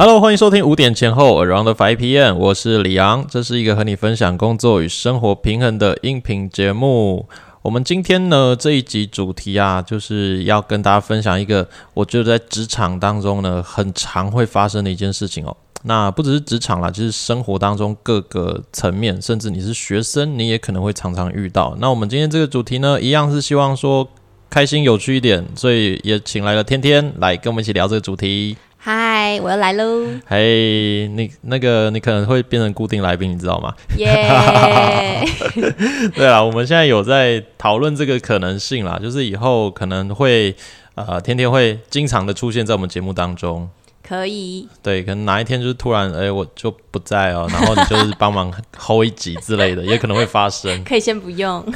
[0.00, 7.28] Hello，欢迎收听五点前后 Around Five PM，我是李昂，这是一个和你分享工作与生活平衡的音频节目。
[7.62, 15.56] 我们今天呢这一集主题啊，就是要跟大家分享一个我觉得在职场当中呢很常会发生的一件事情哦。
[15.82, 21.76] 那不只是职场啦，就是生活当中各个层面，甚至你是学生，你也可能会常常遇到。
[21.80, 24.08] 那我们今天这个主题呢，一样是希望说
[24.48, 28.56] 开心有趣一点，所以也请来了天天来跟我们一起聊这个主题。
[28.80, 30.06] 嗨，我又来喽！
[30.24, 33.74] 嘿，你那个你可能会变成固定来宾，你知道吗？
[33.96, 35.20] 耶！
[36.14, 40.54] 对啊，我们现在有在讨论这个可能性啦，就是以后可能会
[40.94, 43.68] 呃天天会经常的出现在我们节目当中。
[44.06, 44.68] 可以。
[44.80, 50.84] 对，可能哪一天就是突然哎我就不在哦，然后你就是帮忙 hold 一集之类的，也可能会发生。
[50.84, 51.66] 可以先不用。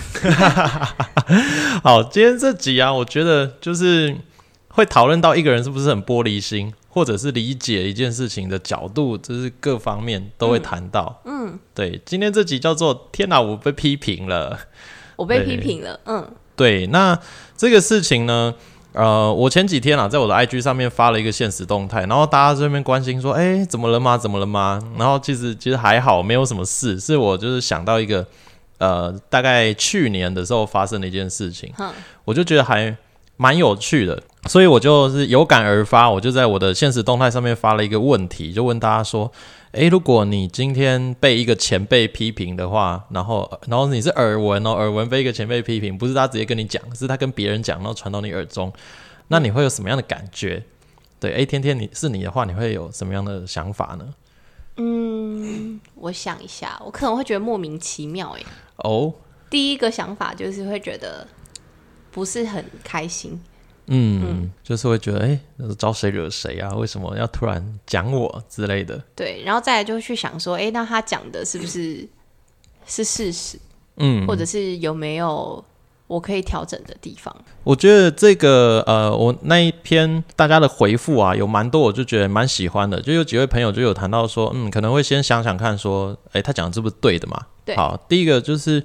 [1.82, 4.16] 好，今天这集啊，我觉得就是
[4.68, 6.72] 会讨论到一个人是不是很玻璃心。
[6.94, 11.22] 或者是理解一件事情的角度，就是各方面都会谈到。
[11.24, 14.58] 嗯，对，今天这集叫做“天哪，我被批评了”，
[15.16, 15.98] 我被批评了。
[16.04, 17.18] 嗯，对，那
[17.56, 18.54] 这个事情呢，
[18.92, 24.18] 呃，我前几天啊，在我的 IG 上面发了一个现实动态，然后大家这边关心说：“哎，怎么了吗？
[24.18, 28.26] 怎么了吗？”然后其实其实还好，没有什么事，是我就是想到一个，
[28.76, 31.72] 呃，大概去年的时候发生的一件事情，
[32.26, 32.94] 我就觉得还。
[33.42, 39.32] 蛮有趣的，所以我就是有感而发，我就在我的现实动态上面发了一个问题，就问大家说：
[39.72, 48.72] 诶，如果你今天被一个前辈批评的话，然后然后你是耳闻哦，耳闻被一个前辈批评，不是他直接跟你讲，是他跟别人讲，然后传到你耳中，
[49.26, 50.62] 那你会有什么样的感觉？
[51.18, 54.14] 对，诶，天天你是你的话，你会有什么样的想法呢？
[54.76, 58.46] 嗯，我想一下，我可能会觉得莫名其妙，诶。
[58.76, 59.12] 哦，
[59.50, 61.26] 第一个想法就是会觉得。
[62.12, 63.40] 不是很开心，
[63.86, 65.40] 嗯，就是会觉得，哎，
[65.78, 66.74] 招谁惹谁啊？
[66.74, 69.02] 为什么要突然讲我之类的？
[69.16, 72.06] 对，然后再来就去想说，哎，那他讲的是不是
[72.86, 73.58] 是事实？
[73.96, 75.64] 嗯，或者是有没有
[76.06, 77.34] 我可以调整的地方？
[77.64, 83.00] 我觉得这个，呃，我那一篇大家的回复啊，有蛮多，我就觉得蛮喜欢的。
[83.00, 87.46] 就有几位朋友就有谈到说，嗯，可能会先想想看，说，哎，他讲的是不是对的嘛？
[87.64, 88.82] 对，好，第一个就是，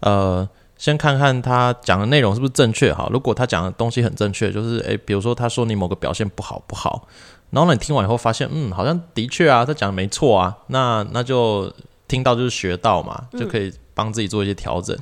[0.00, 0.48] 呃。
[0.78, 3.06] 先看看他讲的内容是不是正确哈。
[3.12, 7.06] 如果他讲的东西很正确，就是诶，比如说他说你某个表现不好不好，
[7.50, 11.70] 然后呢你听完以后发现，嗯，好像的确啊，他讲的没错啊，那那就
[12.06, 14.96] 听到就是学到嘛，就可以帮自己做一些调整。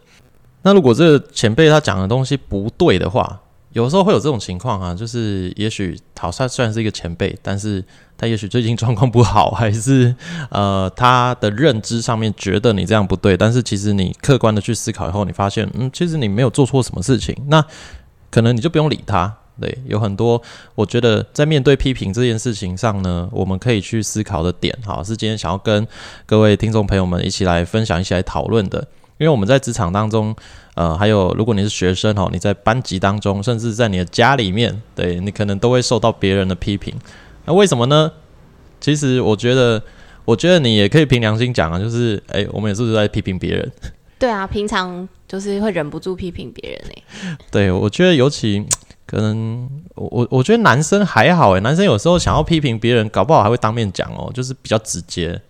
[0.62, 3.40] 那如果这个前辈他讲的东西不对的话，
[3.72, 7.84] 有时候会有这种情况啊，就是也许陶帅虽然是一个前辈，但是
[8.18, 10.14] 他也许最近状况不好， 还是
[10.50, 17.64] 呃他的认知上面觉得你这样不对，但是其实你客观的去思考以后，你发现嗯，其实你没有做错什么事情，那
[18.30, 19.34] 可能你就不用理他。
[19.58, 20.42] 对，有很多
[20.74, 25.86] 我觉得在面对批评这件事情上呢，我们可以去思考的点，哈，是今天想要跟
[26.26, 28.86] 各位听众朋友们一起来分享、一起来讨论的。
[29.16, 30.36] 因为我们在职场当中，
[30.74, 36.94] 呃，还有如果你是学生哦，你在班级当中，甚至在你的家里面，对你可能都会受到别人的批评。
[37.46, 38.12] 那为什么呢？
[38.80, 39.82] 其实我觉得，
[40.24, 43.72] 我觉得你也可以凭良心讲啊，就是，哎，我们也是在批评别人。
[44.18, 47.36] 对啊，平常就是会忍不住批评别人哎。
[47.50, 48.64] 对，我觉得尤其
[49.06, 55.40] 可能，我我我觉得男生还好哎，男生有时候想要批评别人，搞不好还会当面讲哦，就是比较直接。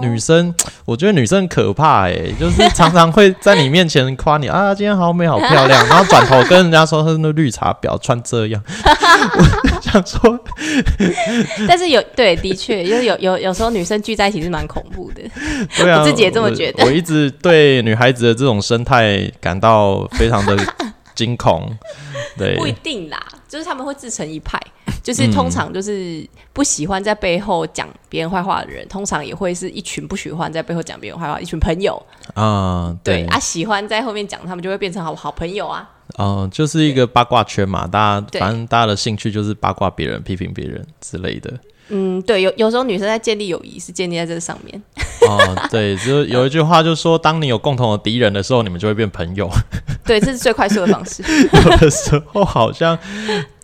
[0.00, 8.62] 女生，我觉得女生可怕哎，就是常常会在你面前夸你 啊，今天好美好漂亮， 然后转头跟人家说是那绿茶婊穿这样。
[8.66, 10.38] 我想说，
[11.68, 15.22] 但是有对，的确，因为有有有时候女生聚在一起是蛮恐怖的。
[15.76, 16.84] 对啊，我自己也这么觉得。
[16.84, 20.56] 我一直对女孩子的这种生态感到非常的
[21.14, 21.70] 惊恐。
[22.36, 24.60] 对，不一定啦，就是他们会自成一派。
[25.02, 32.00] 就是通常就是不喜欢在背后讲别人坏话的人，通常也会是一群不喜欢在背后讲别人坏话一群朋友
[32.34, 32.94] 啊。
[33.02, 35.88] 对啊，喜欢在后面讲，他们就会变成好好朋友啊。
[36.18, 41.58] 哦，就是一个八卦圈嘛，大家反正大家的兴趣就是八卦别人、批评别人之类的。
[41.88, 44.80] 嗯，对，有有时候女生在建立友谊是建立在这上面。
[45.38, 49.48] 哦，对，就有一句话就是说，当你有共同的敌人的时候，你们就会变朋友。
[50.04, 51.22] 对，这是最快速的方式。
[51.22, 52.98] 有的时候好像。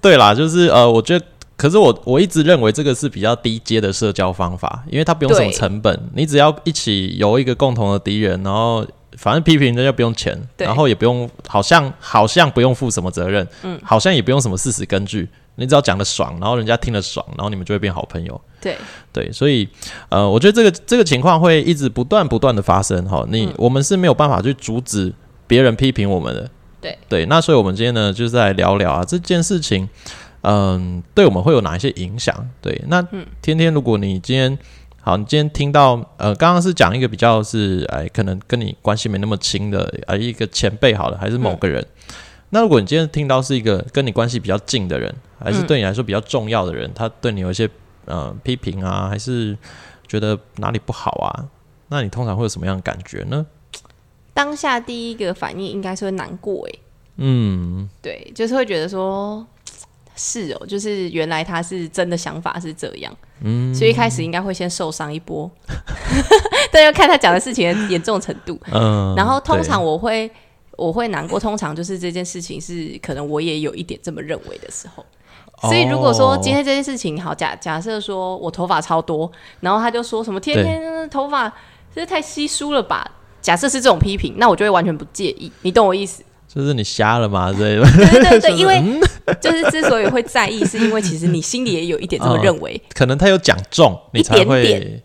[0.01, 1.25] 对啦，就是呃，我觉得，
[1.57, 8.87] 可是我我一直认为这个是比较低阶的社交方法，因为它不用什么成本，你只要一起有一个共同的敌人，然后
[9.17, 18.41] 反正批评人家不用钱，然后也不用，好像好像不用负什么责任，嗯，好像也不用什么事实根据，你只要讲的爽，然后人家听了爽，然后你们就会变好朋友。
[18.61, 18.77] 对
[19.13, 19.69] 对，所以
[20.09, 25.13] 呃，我觉得这个这个情况会一直不断不断的发生哈，你我们是没有办法去阻止
[25.47, 26.51] 别人批评我们的。
[26.81, 29.89] 对对，那所以我们今天呢，就是来聊聊啊这件事情，
[30.43, 32.35] 嗯，对我们会有哪一些影响？
[32.61, 33.03] 对，那
[33.41, 34.57] 天天，如果你今天
[35.01, 41.85] 好，你今天听到呃，刚刚是讲一个比较是哎，可能跟你关系没那么亲的呃一个前辈好了，还是某个人？
[42.57, 47.69] 那如果你今天听到是一个跟你关系比较近的人，还是对你来说比较重要的人，他对你有一些
[48.07, 49.55] 呃批评啊，还是
[50.09, 51.45] 觉得哪里不好啊？
[51.89, 53.45] 那你通常会有什么样的感觉呢？
[54.33, 56.79] 当下第一个反应应该是会难过，哎，
[57.19, 59.47] 嗯，对，就是会觉得说，
[60.15, 65.51] 是哦，就是原来他是真的想法是这样，嗯，所以一开始应该会先受伤一波，
[66.73, 70.31] 但要看他讲的事情的严重程度，嗯，然后通常我会
[70.77, 75.05] 我会难过，通常就是这件事情是可能我也有一点这么认为的时候，
[75.63, 79.31] 所以如果说今天这件事情好假假设说我头发超多，
[79.61, 81.53] 然后他就说什么天天头发
[81.95, 83.11] 这太稀疏了吧。
[83.41, 86.23] 假设是这种批评，那我就会完全不介意，你懂我意思？
[86.49, 87.53] 就是你瞎了吗？
[87.57, 88.83] 对对对对， 因为
[89.41, 92.81] 就是之所以会在意，是因为其实你心里也有一点这么认为。
[92.93, 95.03] 可能他有讲重，你才会对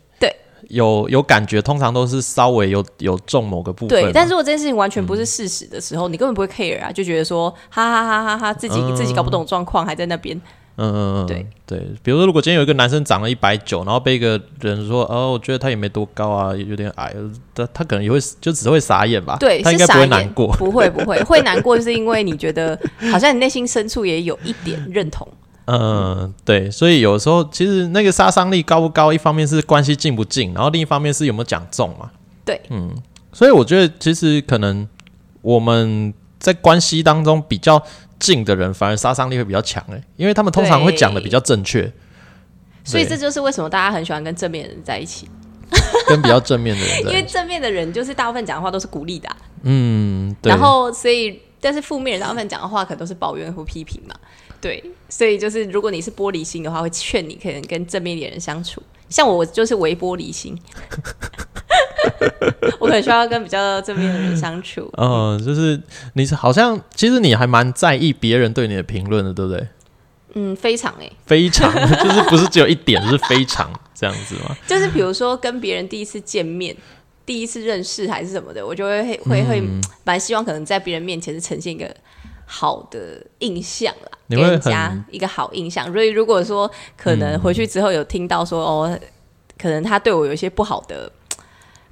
[0.71, 1.61] 有有感觉。
[1.61, 3.89] 通常都是稍微有有中某个部分。
[3.89, 10.39] 对，但如果这件事情完全不是事实的时候，你根本不会 care 啊，就觉得说哈哈哈哈哈，自己自己搞不懂状况，还在那边。
[10.77, 17.13] 嗯嗯嗯，对对，比如说，如果今天有一个男生长了一百九，然后被一个人说，哦，我觉得他也没多高啊，有点矮，
[17.53, 19.35] 他他可能也会就只会傻眼吧？
[19.37, 22.79] 对，他应该不会难过，不会不会，会难过就是因为你觉得
[23.11, 25.27] 好像你内心深处也有一点认同。
[25.71, 32.11] 嗯，对，所以有时候其实那个杀伤力高不高，一方面是关系近不近，然后另一方面是有没有讲中嘛？
[32.43, 32.93] 对，嗯，
[33.31, 34.87] 所以我觉得其实可能
[35.41, 37.81] 我们在关系当中比较。
[38.21, 41.91] 近的人反而杀伤力会比较强哎，因为他们通常会讲的比较正确，
[42.83, 45.27] 所以这就是为什么大家很喜欢跟正面的人在一起，
[46.07, 49.27] 跟比较正面的人，因为正面的人就是大部分讲的话都是鼓励的，
[49.63, 50.51] 嗯，对。
[50.51, 54.13] 然后所以但是负面人大部分讲的话可能都是抱怨或批评嘛，
[54.61, 60.57] 对，所以就是如果你是玻璃心的话，会劝你可能跟正面的人相处，像我就是微玻璃心。
[62.79, 64.89] 我可能需要跟比较正面的人相处。
[64.97, 65.79] 嗯，就是
[66.13, 69.67] 你是好像其实你还蛮在意别人对你的评论的，对不对？
[70.33, 71.71] 嗯，非常哎，非常
[72.03, 74.55] 就是不是只有一点，是非常这样子吗？
[74.67, 76.75] 就是比如说跟别人第一次见面、
[77.25, 79.61] 第一次认识还是什么的，我就会会会
[80.03, 81.93] 蛮希望可能在别人面前是呈现一个
[82.51, 85.91] 好的印象啦，给人家一个好印象。
[85.93, 88.99] 所以如果说可能回去之后有听到说哦，
[89.57, 91.11] 可能他对我有一些不好的。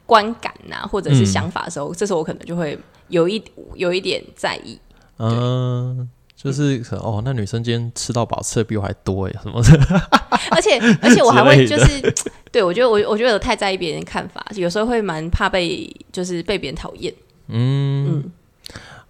[0.09, 2.75] 观感呐，或者是想法的时候，这时候我可能就会
[3.09, 3.39] 有一
[3.75, 4.75] 有一点在意。
[5.19, 10.09] 嗯，就是哦，那女生今天吃到饱，吃的比我还多哎，什么的。
[10.49, 12.11] 而且而且我还会就是，
[12.51, 17.13] 对我觉得我我觉得我太在意别人看法，有时候会蛮怕被就是被别人讨厌。
[17.49, 18.23] 嗯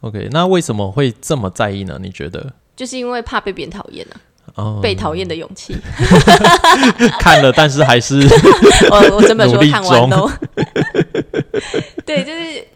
[0.01, 1.97] ，OK，那为什么会这么在意呢？
[2.01, 2.53] 你觉得？
[2.75, 4.15] 就是因为怕被别人讨厌呢。
[4.81, 5.77] 被讨厌的勇气，
[7.19, 8.19] 看了，但是还是
[8.91, 10.29] 我我整本书看完都。
[12.03, 12.67] 对，就是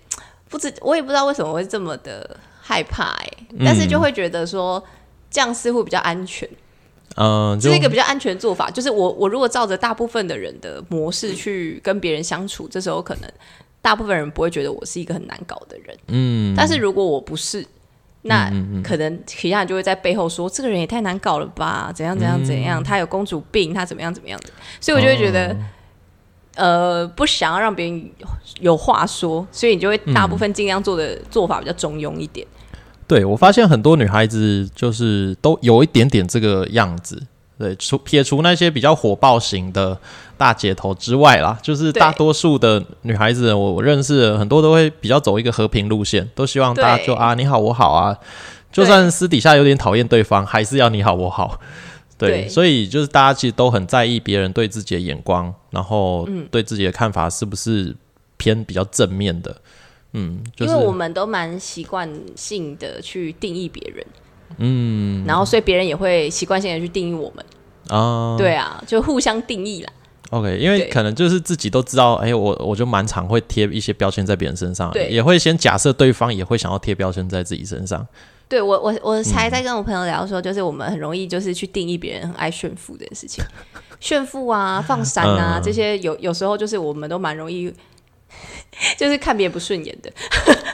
[0.48, 3.28] 不知我也不知道为什么会这么的害怕哎，
[3.66, 4.82] 但是就会觉得说
[5.30, 6.48] 这样似乎比较安全。
[7.16, 8.70] 嗯，这是一个比较安全的做法。
[8.70, 13.30] 就是我我如果照着大部分的人的模式去跟别人相处，这时候可能
[13.84, 15.96] 大部分人不会觉得我是一个很难搞的人。
[16.08, 17.64] 嗯，但是如果我不是。
[18.26, 18.50] 那
[18.82, 21.92] 可能其他人就会在背后说这个人也太难搞了吧？
[21.94, 22.82] 怎样怎样怎样？
[22.82, 24.50] 他有公主病，他怎么样怎么样的？
[24.80, 25.54] 所以我就会觉得，
[26.56, 28.10] 呃，不想要让别人
[28.62, 32.48] 有话说，所以你就会大部分尽量做的做法比较中庸一点。
[33.06, 37.22] 对我发现很多女孩子就是都有一点点这个样子。
[37.58, 39.98] 对，除撇除那些比较火爆型的
[40.38, 48.18] 大姐头之外啦，就是大多数的女孩子，我我认识很多都会比较走一个和平路线，都希望大家就啊你好我好啊，
[48.72, 51.60] 就算私底下有点讨厌对方，还是要你好我好。
[52.18, 57.94] 对，所以就是大家其实都很在意别人对自己的眼光，然后对自己的看法是不是
[58.38, 59.56] 偏比较正面的。
[60.14, 64.06] 嗯，因为我们都蛮习惯性的去定义别人。
[64.58, 67.46] 嗯，然后所以别人也会习惯性的去定义我们。
[67.90, 69.92] 啊，对啊，就互相定义啦。
[70.30, 78.08] OK，因为可能就是自己都知道，哎，我我就蛮常会贴一些标签在别人身上，对，也会先假设对方也会想要贴标签在自己身上。
[78.48, 83.44] 对我我我才在跟我朋友聊说，就是我们很容易就是去定义别人很爱炫富这件事情，
[84.00, 87.74] 炫富啊、放闪啊这些，有有时候就是我们都蛮容易。
[88.98, 90.12] 就是看别人不顺眼的，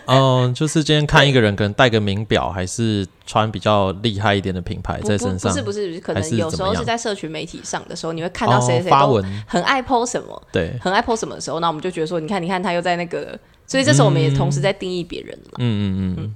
[0.05, 13.37] 嗯，就是今天看一个人，可能戴个名表，还是穿比较厉害一点的品牌在身上，不是不是，可能有时候是在社群媒体上的时候，你会看到谁谁都很爱 po 什么，对，很爱 po 什么的时候，那我们就觉得说，你看，你看他又在那个，
[13.67, 16.35] 所以这时候我们也同时在定义别人嘛，嗯嗯嗯，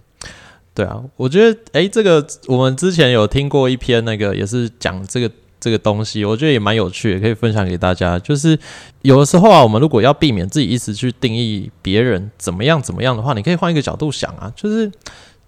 [0.74, 5.32] 对啊，我觉得哎，这个我们之前有听过一篇那个也是讲这个
[5.64, 8.20] 这个东西，我觉得也蛮有趣，可以分享给大家。
[8.20, 8.60] 就是
[9.04, 14.92] 有的时候啊，我们如果要避免自己一直去定义别人怎么样怎么样的话，你可以换一个角度想啊，就是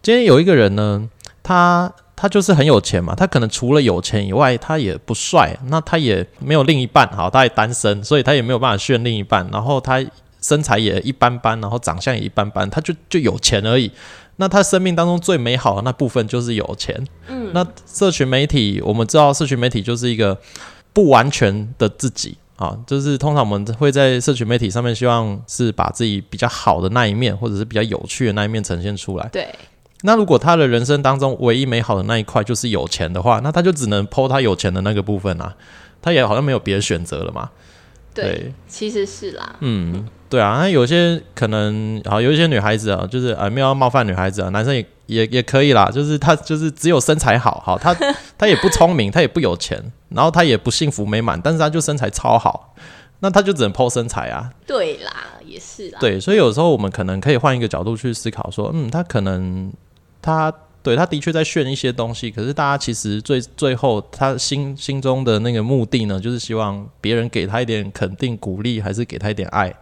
[0.01, 1.09] 今天有一个人呢，
[1.43, 10.01] 他他就是很有钱嘛，他可能除了有钱以外，他也不帅，那他也没有另一半，好，他也单身，所以他也没有办法炫另一半，然后他
[10.45, 13.91] 身材也一般般，然后长相也一般般，他就就有钱而已。
[14.35, 16.95] 那他生命当中最美好的那部分就是有钱。
[17.27, 20.37] 嗯，那社群媒体，我们知道社群媒体就是一个
[20.93, 29.27] 不完全的自己啊，就是通常我们会在社群媒体上面希望是把自己比较好的那一面，或者是比较有趣的那一面呈现出来。
[29.31, 29.47] 对。
[30.01, 35.55] 那如果他的人生当中唯一美好的那一块就是有钱的话，那他就只能剖他有钱的那个部分啊，
[36.01, 37.49] 他也好像没有别的选择了嘛。
[38.13, 39.55] 对，其实是啦。
[39.61, 40.07] 嗯。
[40.27, 45.89] 对啊，那有些可能啊，有一些女孩子啊，就是啊，没有冒犯女孩子啊，男生也也也可以啦。
[45.89, 47.95] 就是他就是只有身材好，好，他
[48.37, 52.73] 他也不聪明，他也不有钱，然后他也不幸福美满，但是他就身材超好，
[53.19, 54.49] 那他就只能剖身材啊。
[54.65, 55.13] 对啦，
[55.45, 55.99] 也是啦。
[55.99, 59.71] 对，所以有时候我们可能可以换一个角度去思考，说，嗯，他可能
[60.21, 60.51] 他
[60.81, 69.73] 对他的确在炫一些东西，可是大家其实最最后他心心中的那个目的呢，就是希望别人给他一点肯定、鼓励，还是给他一点爱。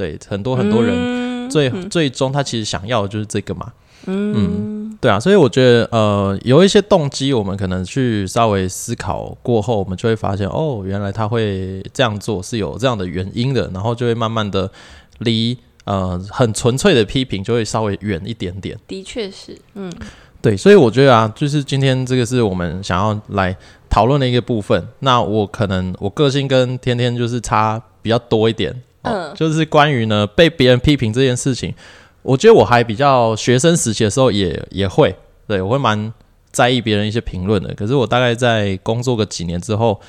[0.00, 3.70] 对，很多很多人最最终他其实想要的就是这个嘛。
[4.06, 14.70] 嗯，对啊，所以我觉得呃，有一些动机，我们可能去稍微思考过后，我们就会发现哦，原来他会这样做是有这样的原因的，然后就会慢慢的
[15.18, 15.54] 离
[15.84, 18.74] 呃很纯粹的批评就会稍微远一点点。
[18.88, 19.92] 的确是，嗯，
[20.40, 23.54] 对，所以我觉得啊，就是今天这个是我们想要来
[23.90, 24.82] 讨论的一个部分。
[25.00, 28.74] 那我可能我个性跟天天就是差比较多一点。
[29.02, 31.74] 嗯，就是关于呢被别人批评这件事情，
[32.22, 35.16] 我觉得我还比较学生时期的时候也也会，
[35.48, 36.12] 对我会蛮
[36.50, 37.74] 在意别人一些评论的。
[37.74, 40.00] 可是我大概在工作个几年之后，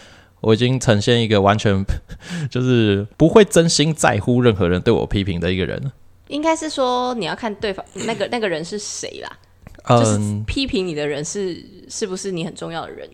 [0.41, 1.83] 我已经呈现一个完全
[2.51, 5.91] 就是不会真心在乎任何人对我批评的一个人。
[6.27, 13.09] 应该是说你要看对方那个那个人是谁啦，就是批评你的人是是不是你很重要的人？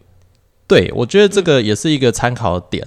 [0.67, 2.85] 对，我觉得这个也是一个参考点。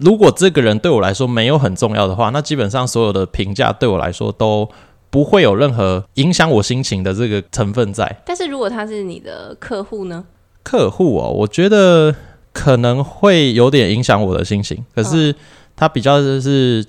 [0.00, 4.68] 如果这个人对我来说没有很重要的话，那基本上所有的评价对我来说都
[5.10, 8.20] 不会有任何影响我心情的这个成分在。
[8.24, 10.24] 但是如果他是你的客户呢？
[10.62, 12.14] 客户哦，我觉得
[12.52, 14.82] 可能会有点影响我的心情。
[14.94, 15.34] 可是
[15.76, 16.84] 他比较是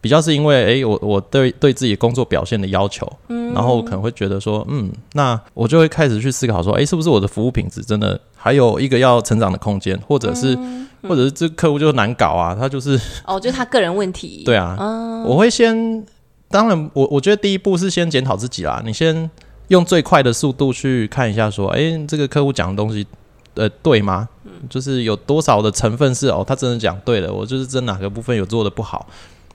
[0.00, 10.56] 比较是因为，哎，我我对对自己工作表现的要求，嗯，然后可能会觉得说，嗯，那我就会开始去思考说，哎，是不是我的服务品质真的还有一个要成长的空间，或者是。
[11.08, 14.42] 或者是这客户就难搞啊，他就是哦，就是他个人问题。
[14.46, 14.76] 对啊，
[15.24, 16.04] 我会先，
[16.48, 18.82] 当然，我我觉得第一步是先检讨自己啦。
[18.84, 19.30] 你先
[19.68, 23.06] 用最快的速度去看一下，说，哎，这个客户讲的东西，
[23.54, 24.28] 呃，对吗？
[24.68, 29.06] 就是有多少的成分是哦，他真的讲对了，我就是真哪个部分有做的不好。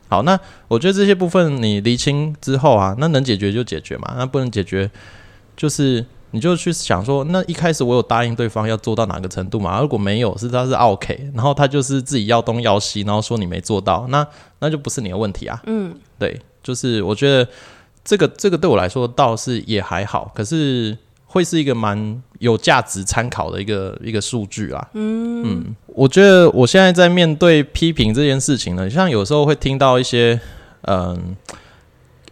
[0.09, 4.89] 好，那我觉得这些部分你厘清之后啊，那能解决就解决嘛，那不能解决
[5.55, 6.05] 就是。
[6.31, 9.79] 你就去想说，那一开始我有答应对方要做到哪个程度嘛？
[9.81, 14.25] 如果没有，是他是 OK，然后他就是自己要东要西，然后说你没做到，那
[14.59, 15.61] 那就不是你的问题啊。
[15.65, 17.47] 嗯，对，就是我觉得
[18.03, 24.89] 这个这个对我来说倒是也还好，可是会是一个蛮有价值参考的一个一个数据啊。
[24.93, 30.39] 嗯嗯，我觉得我现在在面对批评这件事情呢，像有时候会听到一些
[30.83, 31.35] 嗯。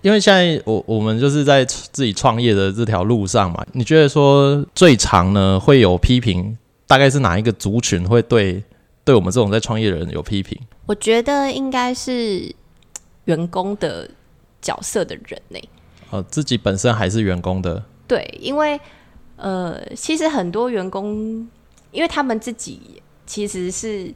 [0.02, 8.64] 因为现在我我们就是在自己创业的这条路上嘛，你觉得说最长呢会有批评，大概是哪一个族群会对
[9.04, 10.58] 对我们这种在创业的人有批评？
[10.86, 12.50] 我觉得应该是
[13.26, 14.10] 员工的
[14.62, 15.60] 角色的人呢。
[16.12, 17.84] 呃，自己本身还是员工的。
[18.08, 18.80] 对，因为
[19.36, 21.46] 呃，其实很多员工，
[21.92, 24.14] 因为他们自己其实是，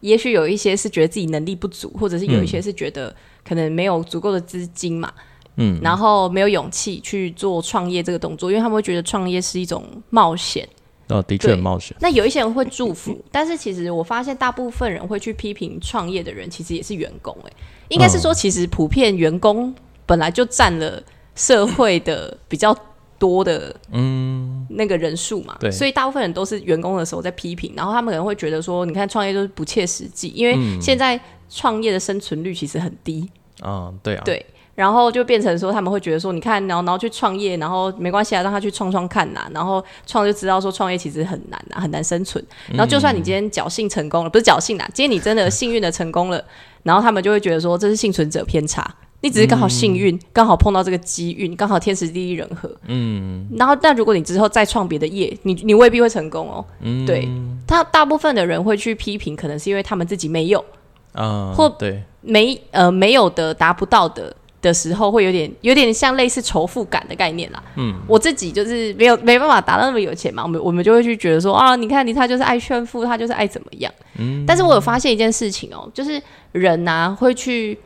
[0.00, 3.16] 也许有一些是觉得自己能力不足，或者是有一些是觉得。
[3.44, 5.12] 可能没有足够的资金嘛，
[5.56, 10.68] 嗯，然后没有勇气去做创业这个动作，因为他们会觉得创业是一种冒险。
[11.08, 11.94] 哦，的确很冒险。
[12.00, 17.36] 那有一些人会祝福， 但是其实我发现大部分人会去批评创业的人，其实也是员工。
[17.44, 17.52] 哎，
[17.88, 19.74] 应该是说，其实普遍员工
[20.06, 21.02] 本来就占了
[21.34, 22.74] 社会的比较
[23.18, 31.20] 多的嗯那个人数嘛，对，所以大部分人都是员工的时候在批评，然后他们可能会觉得说，你看创业就是不切实际，因为现在。
[31.54, 33.28] 创业的生存率其实很低，
[33.62, 34.44] 嗯，对啊，对，
[34.74, 42.42] 然后就变成说他们会觉得说，你看，然后然后去创业，然后没关系啊，让他去创创看呐，然后创就知道说创业其实很难呐，很难生存。
[42.70, 46.42] 然后就算你今天侥幸成功了，不是侥幸啦，今天你真的幸运的成功了，
[46.82, 52.74] 然后他们就会觉得说这是幸存者偏差，你只是刚好幸运，刚好碰到这个机运，刚好天时地利人和。
[52.86, 56.64] 嗯，然后但如果你之后再创别的业，你你未必会成功哦。
[56.80, 57.28] 嗯，对
[57.66, 60.64] 他大部分的人会去批评，可能是因为他们自己没有
[61.12, 64.34] 啊，或对没呃没有的达不到的。
[64.62, 67.60] 的时候会有点有点像类似仇富感的概念啦。
[67.74, 73.92] 嗯，我自己就是没有没办法达到那么有钱嘛，我们我们就会去觉得说啊，你看你他就是爱炫富，他就是爱怎么样。
[74.18, 77.76] 嗯，但是我有发现一件事情哦，就是人呐会去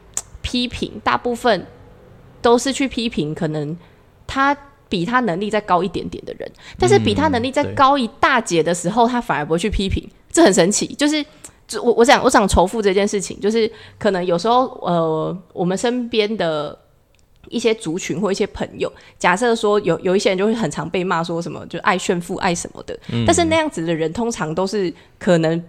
[0.43, 1.67] 批评，大部分
[2.43, 3.75] 都是去批评可能
[4.27, 4.55] 他
[4.91, 11.25] 比他能力再高一点点的人，但是比他能力再高一大截的时候，他反而不会去批评，这很神奇，就是。
[11.67, 16.79] 就我我讲我讲仇富这件事情，就是可能有时候呃，我们身边的
[17.49, 25.63] 一些族群或一些朋友，假设说有有一些人就会很常被骂说什么就爱炫富爱什么的，但是那样子的人通常都是可能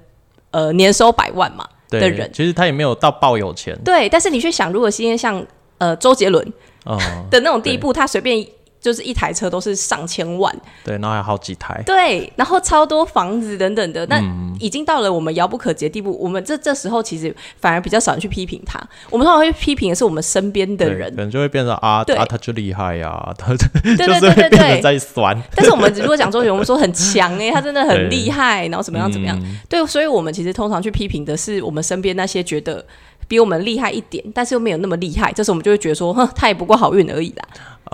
[0.52, 4.08] 呃年收百万嘛的人，其实他也没有到爆有钱，对。
[4.10, 5.46] 但是你去想，如果今天像
[5.78, 6.46] 呃周杰伦
[7.30, 8.46] 的那种地步，他随便。
[8.88, 14.22] 就是一台车都是上千万，对，然后还有好几台，对，然后超多房子等等的，那
[14.60, 16.18] 已经到了我们遥不可及的地步。
[16.18, 18.80] 我们这这时候其实反而比较少人去批评他，
[19.10, 23.54] 我们通常会批评的是我们身边的人，可能就会变成啊，啊，他就厉害呀，他
[23.84, 24.38] 对对对。
[24.38, 25.36] 对对在酸。
[25.56, 29.38] 但是我们如果讲周杰伦，我们说很强哎，他真的很厉害，然后怎么样怎么样？
[29.68, 32.86] 对，所以我们其实通常去批评的是我们身边那些觉得
[33.28, 37.44] 比我们厉害一点，但是又没有那么厉害，这时候我们就会觉得说，哼，他也不过好运而已啦。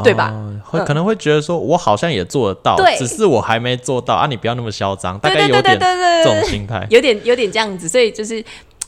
[0.04, 0.34] 对吧？
[0.66, 4.26] 会可能会觉得说，我好像也做得到，只是我还没做到啊！
[4.26, 8.44] 你不要那么嚣张，大概有点这种心态，有点有点这样子，所以就是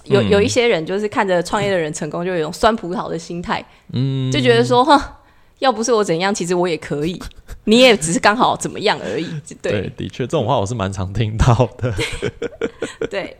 [0.06, 5.00] 有有一些人就是看着创业的人成功，就有一种酸葡萄的心态，嗯，就觉得说，哼，
[5.60, 7.22] 要不是我怎样，其实我也可以，
[7.66, 9.30] 你也只是刚好怎么样而已。
[9.62, 11.94] 对，的确，这种话我是蛮常听到的。
[13.12, 13.38] 对，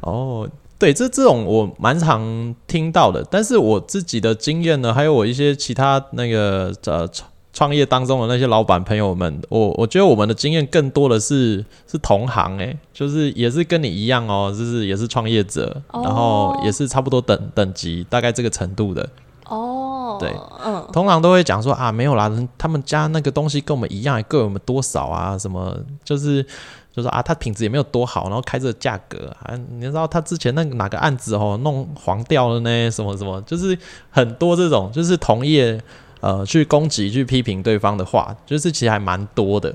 [0.00, 0.48] 哦。
[0.84, 19.08] 对，这这种我蛮常听到的，但是我自己的经验呢，还有我一些其他那个呃创创业当中的那些老板朋友们，我我觉得我们的经验更多的是是同行诶，就是也是跟你一样哦，就是也是创业者，然后也是差不多等等级，大概这个程度的
[19.46, 20.18] 哦。
[20.20, 26.44] 对，嗯，通常都会讲说啊，没有啦，他们家那个东西跟我们一样，各有我们多少啊，什么就是。
[26.94, 32.90] 就说啊，他品质也没有多好，然后开这个价格啊，你知道他之前那个哪个案子哦，弄黄掉了呢？
[32.90, 33.76] 什么什么，就是
[34.10, 35.80] 很多这种，就是同业
[36.20, 39.74] 呃去攻击、去批评对方的话，就是其实还蛮多的。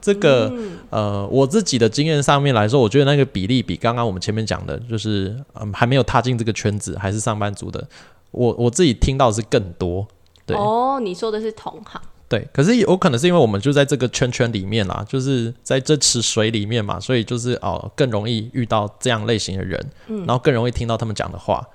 [0.00, 0.52] 这个
[0.90, 7.84] 呃，我自己的经验上面来说，我觉得那个比例比刚刚我们前面讲的，就是嗯还没有踏进这个圈子，还是上班族的，
[8.30, 10.06] 我我自己听到是更多。
[10.46, 12.00] 对哦，你说的是同行。
[12.28, 21.66] 对，可是有可能是因为我们就在这个圈圈里面啦，就是在这池水里面嘛，所以就是哦，更容易遇到这样类型的人，嗯然后更容易听到他们讲的话，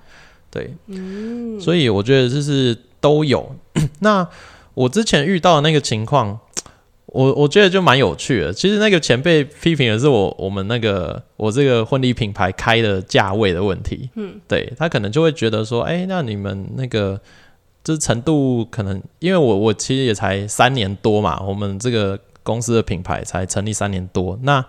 [0.52, 3.52] 对，嗯，所以我觉得就是都有。
[3.98, 4.24] 那
[4.74, 6.38] 我之前遇到的那个情况，
[7.06, 8.52] 我我觉得就蛮有趣的。
[8.52, 17.20] 其实那个前辈批评的是我我们那个我这个婚礼品牌开的价位的问题，嗯，对他可能就会觉得说，哎，那你们那个。
[17.84, 24.64] 这程度可能，因为我我其实也才三年多嘛，我们这个公司的品牌才成立三年多，那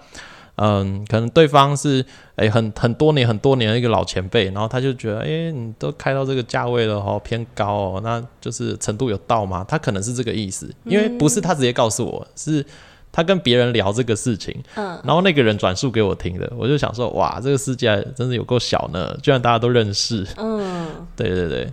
[0.58, 9.66] 嗯，可能对方是诶很很多年很多年的一个老前辈，然后他就觉得，诶，你都开到这个价位了哦，偏高哦，那就是程度有到吗？
[9.68, 12.66] 他可能是这个意思，因为不是他直接告诉我，是
[13.12, 21.72] 他跟别人聊这个事情，嗯，然后那个人转述给我听的，我就想说，哇，这个世界真是有够小呢，居然大家都认识，嗯，对对对。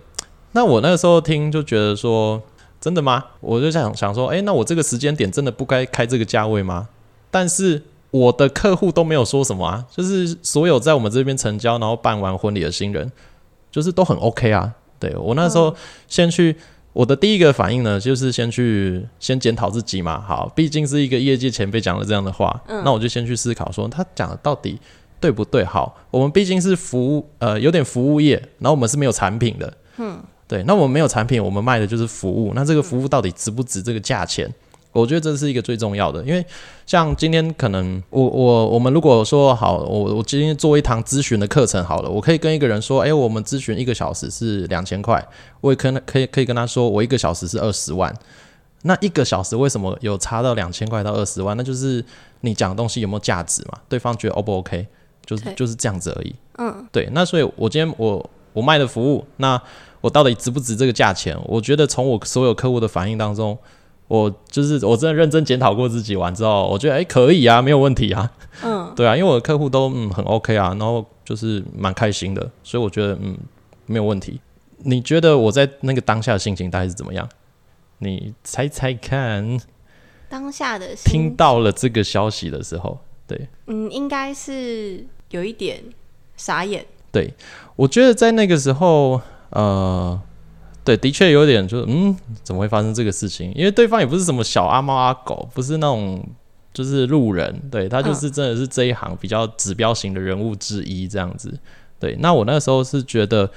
[0.53, 2.41] 那我那个时候听就觉得说，
[2.79, 3.23] 真的吗？
[3.39, 6.89] 我就想想说，哎，那我这个时间点真的不该开这个价位吗？
[7.31, 13.11] 但是我的客户都没有说什么啊，就是所有在我们这边成交然后办完婚礼的新人，
[13.71, 14.71] 就是都很 OK 啊。
[14.99, 15.75] 对我那时候
[16.07, 16.55] 先去，
[16.93, 20.21] 我的第一个反应呢，就是先去先检讨自己嘛。
[20.21, 24.79] 好，毕竟是一个业界前辈讲了这样的话，那我就先去思考说，他讲的到底
[25.19, 25.65] 对不对？
[25.65, 30.21] 好，我们毕竟是服务，呃，有点服务业，然后我们是没有产品的，嗯。
[30.47, 32.51] 对，那我们没有产品，我们卖的就是服务。
[32.53, 34.51] 那这个服务到底值不值这个价钱？
[34.91, 36.23] 我觉得这是一个最重要的。
[36.23, 36.45] 因为
[36.85, 45.27] 像今天可能我我我们如果说好，我我今天做一堂咨询的课程好了，我可以跟一个人说，哎，我们咨询一个小时是两千块，
[45.61, 48.13] 我也可能可以可以跟他说，我一个小时是二十万。
[48.83, 51.57] 那一个小时为什么有差到两千块到二十万？
[51.57, 52.05] 那就是
[52.41, 53.79] 你讲的东西有没有价值嘛？
[53.89, 54.85] 对方觉得 O 不 OK？
[55.25, 56.35] 就是就是这样子而已。
[56.59, 57.09] 嗯，对。
[57.13, 59.59] 那所以我今天我我卖的服务那。
[60.03, 61.33] 我到底值不值这个价钱？
[61.45, 63.57] 我觉得从我所有客户的反应当中，
[64.09, 68.29] 我就是我真的认真检讨过自己完之后，我觉得哎可以啊，没有问题啊。
[68.61, 73.37] 嗯， 对啊，因为我的客户都嗯很 OK 啊，然后就是蛮开心的，所以我觉得嗯
[73.85, 74.41] 没有问题。
[74.79, 77.27] 你觉得我在那个当下的心情大概是怎么样？
[77.99, 79.57] 你猜猜看。
[80.27, 85.81] 当下的听到了这个消息的时候，对，嗯，应该是有一点
[86.35, 86.83] 傻眼。
[87.11, 87.31] 对，
[87.75, 89.21] 我觉得在那个时候，
[89.53, 90.19] 呃，
[90.83, 93.51] 对，的确有点，就是嗯，怎么会发生这个事情？
[93.55, 96.23] 因为对方也不是什么小阿猫阿狗，不是那种
[96.73, 101.57] 就是路人，对他就是真的是这一行比较指标型的人物之一，这样子。
[101.99, 103.49] 对，那我那时候是觉得。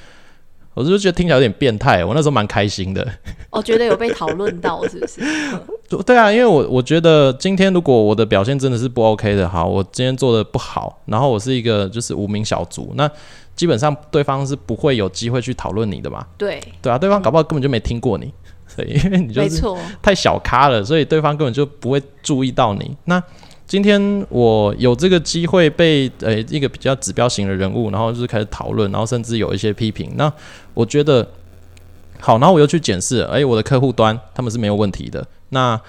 [0.74, 3.02] 我就觉得听起来有点变态，我那时候蛮开心的。
[3.48, 5.22] 我觉得有被讨论到，是不是？
[6.04, 13.10] 对啊，因为我我觉得今天如果我的表现真的是不 OK 的，好，我今天做的不好，然后我是一个就是无名小卒，那
[13.56, 16.24] 基本上对方是不会有机会去讨论你的嘛。
[16.36, 18.32] 对，对啊，对方搞不好根本就没听过你，
[18.68, 19.62] 所以，因为你就是
[20.02, 22.96] 太小咖了，所以对方根本就不会注意到你。
[23.06, 23.20] 那
[23.66, 30.12] 今天我有这个机会被呃一个比较指标型的人物，然后就是开始讨论，然后甚至有一些批评。
[30.16, 30.32] 那
[30.72, 31.26] 我觉得
[32.20, 35.26] 好，然后我又去检视，哎，我的客户端他们是没有问题的。
[35.48, 35.80] 那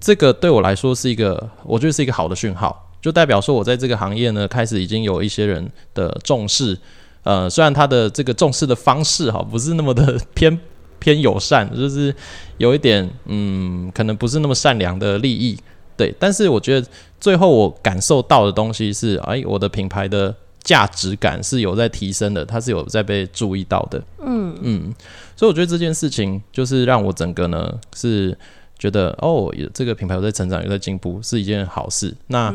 [0.00, 6.78] 这个对我来说是一个，我觉得是一个好的讯号，就代表说我在这个行业呢开始已经有一些人的重视。
[7.26, 10.56] 呃，虽然他的这个重视的方式哈不是那么的偏
[11.00, 12.14] 偏友善，就是
[12.58, 15.58] 有一点嗯，可能不是那么善良的利益。
[15.96, 16.86] 对，但是我觉得
[17.20, 24.00] 最后我感受到的东西是，哎，我的品牌的价值感是有在提升的，它是有在被注意到的。
[24.20, 24.94] 嗯嗯，
[25.34, 28.36] 所以我觉得这件事情就是让我整个呢是
[28.78, 32.14] 觉得，哦，这个品牌有在成长，有在进步，是一件好事。
[32.26, 32.54] 那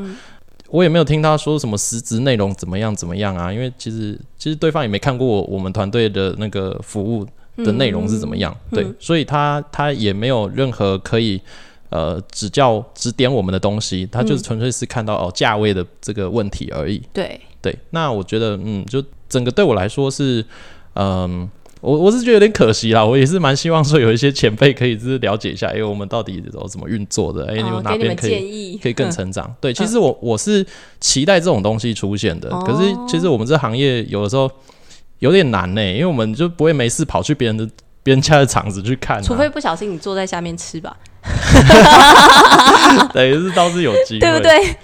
[0.71, 7.25] 我也没有听他说什么实质内容怎么样怎么样啊，因为其实其实对方也没看过我们团队的那个服务
[7.57, 11.39] 的内容是怎么样，对，所以他他也没有任何可以。
[11.93, 17.03] 呃，指教指点我们的东西，他就是纯粹是看到哦价位的这个问题而已。
[17.11, 20.45] 对对，那我觉得，嗯，就整个对我来说是，
[20.93, 21.49] 嗯，
[21.81, 23.03] 我我是觉得有点可惜啦。
[23.03, 27.45] 我也是蛮希望说有一些前辈可以就是了解一下，哎，我们到底怎么运作的？
[27.47, 29.53] 哎，你们哪边可以可以更成长？
[29.59, 30.65] 对，其实我我是
[30.99, 32.49] 期待这种东西出现的。
[32.61, 34.49] 可是其实我们这行业有的时候
[35.19, 37.67] 有点难呢，因为我们就不会没事跑去别人的
[38.03, 40.95] 别人家的厂子去看，除非不小心你坐在下面吃吧。
[43.13, 44.75] 等于，是倒是有机会，对不对？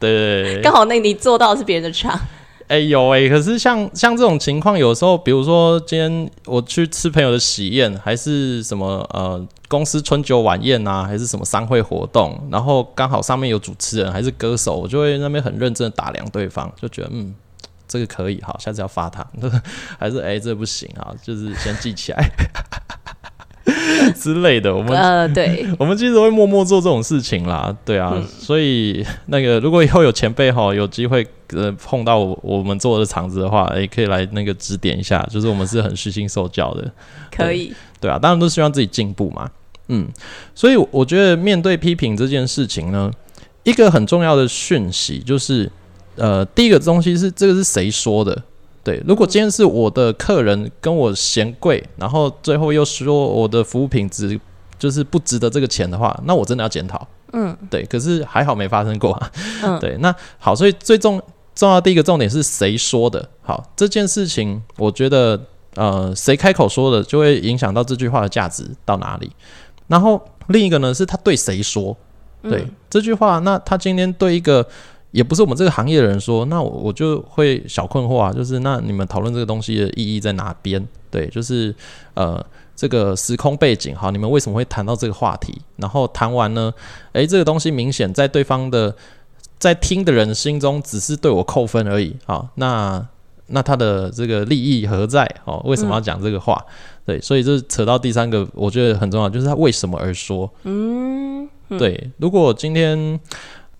[0.00, 2.18] 对， 刚好那你做到是别人的场。
[2.68, 17.34] 哎有哎，可是像像这种情况，有时候比如说今天我去吃朋友的喜宴，还是什么呃公司春酒晚宴啊，还是什么商会活动，然后刚好上面有主持人还是歌手，我就会那边很认真的打量对方，就觉得嗯
[17.86, 19.26] 这个可以好，下次要发他，
[19.98, 22.24] 还是哎这不行啊，就是先记起来。
[24.16, 36.90] 之类的，我们呃，对， 我们其实会默默做这种事情啦，对啊，所以那个如果以后有前辈哈，有机会呃碰到我们做的场子的话，也可以来那个指点一下，就是我们是很虚心受教的，
[37.30, 39.50] 可以，对啊，当然都希望自己进步嘛，
[39.88, 40.08] 嗯，
[40.54, 43.10] 所以我觉得面对批评这件事情呢，
[43.62, 45.70] 一个很重要的讯息就是，
[46.16, 48.42] 呃，第一个东西是这个是谁说的？
[48.82, 54.38] 对，如果今天是我的客人跟我嫌贵，然后最后又说我的服务品质
[54.78, 57.06] 就是不值得这个钱的话，那我真的要检讨。
[57.32, 59.32] 嗯，对，可是还好没发生过啊。
[59.62, 61.20] 嗯，对，那好，所以最重
[61.54, 63.28] 重要第一个重点是谁说的？
[63.42, 65.40] 好，这件事情我觉得
[65.74, 69.30] 呃，谁开口说的就会影响到这句话的价值到哪里。
[69.86, 71.96] 然后另一个呢，是他对谁说？
[72.42, 74.66] 对这句话，那他今天对一个。
[75.14, 80.84] 也不是我们这个行业的人说，那我我就会小困惑啊，就是那你们讨论这个东西的意义在哪边？
[81.08, 81.72] 对，就是
[82.14, 85.56] 呃这个时空背景，好，你们为什么会谈到这个话题？
[85.76, 86.74] 然后谈完呢，
[87.12, 88.92] 诶，这个东西明显在对方的
[89.58, 93.06] 在听的人心中只是对我扣分而已啊，那
[93.46, 95.24] 那他的这个利益何在？
[95.44, 96.64] 哦，为什么要讲这个话？
[97.04, 100.50] 对，所以这扯到第三个，我觉得很重要，就是他为什么而说？
[100.64, 103.18] 嗯，对，如果今天。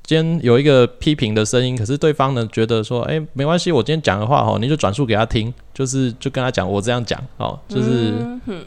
[0.07, 8.13] 今天有一个批评的声音，可是对方呢觉得说，哎，没关系，我今天讲的话哦，你就转述给他听，就是就跟他讲我这样讲哦，就是，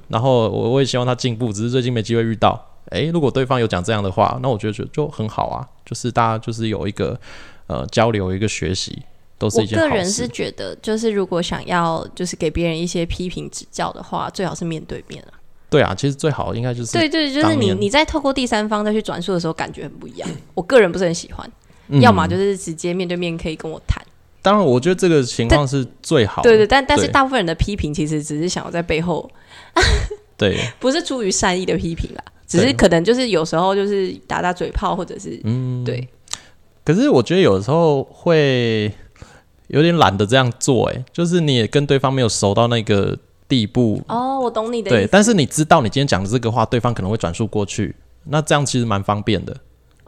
[0.07, 2.59] 然后我我也希望他进步，只是最近没机会遇到。
[2.91, 7.19] 哎，如果对方有讲这样的话，那我觉得就就很好啊，就是大家就是有一个
[7.67, 9.01] 呃交流，一个学习，
[9.37, 9.89] 都是一件好事。
[9.89, 15.33] 我个人是觉得，就是如果想要就是给别人一些批评指教的话，最好是面对面啊。
[15.69, 20.29] 对啊，其实最好应该就是对对，就是你你在透过第三方再去转述的时候，感觉很不一样。
[20.53, 21.51] 我个人不是很喜欢，
[22.01, 24.01] 要么就是直接面对面可以跟我谈。
[24.41, 26.41] 当然，我觉得这个情况是最好。
[26.41, 29.29] 对对，但但是大部分人的批评其实只是想要在背后，
[30.37, 36.07] 对， 不是出于善意的批评啦，只是可能就是有时候就是打打嘴炮，或者是嗯，对。
[36.83, 38.91] 可是我觉得有时候会
[39.67, 43.17] 有点懒得这样做，哎，就是你也跟对方没有熟到那个。
[43.49, 44.01] 地步。
[44.09, 44.89] 哦，我懂你的。
[44.89, 49.55] 对，但是你知道你今天讲的这个话，对方可能会转述过去，那这样其实蛮方便的。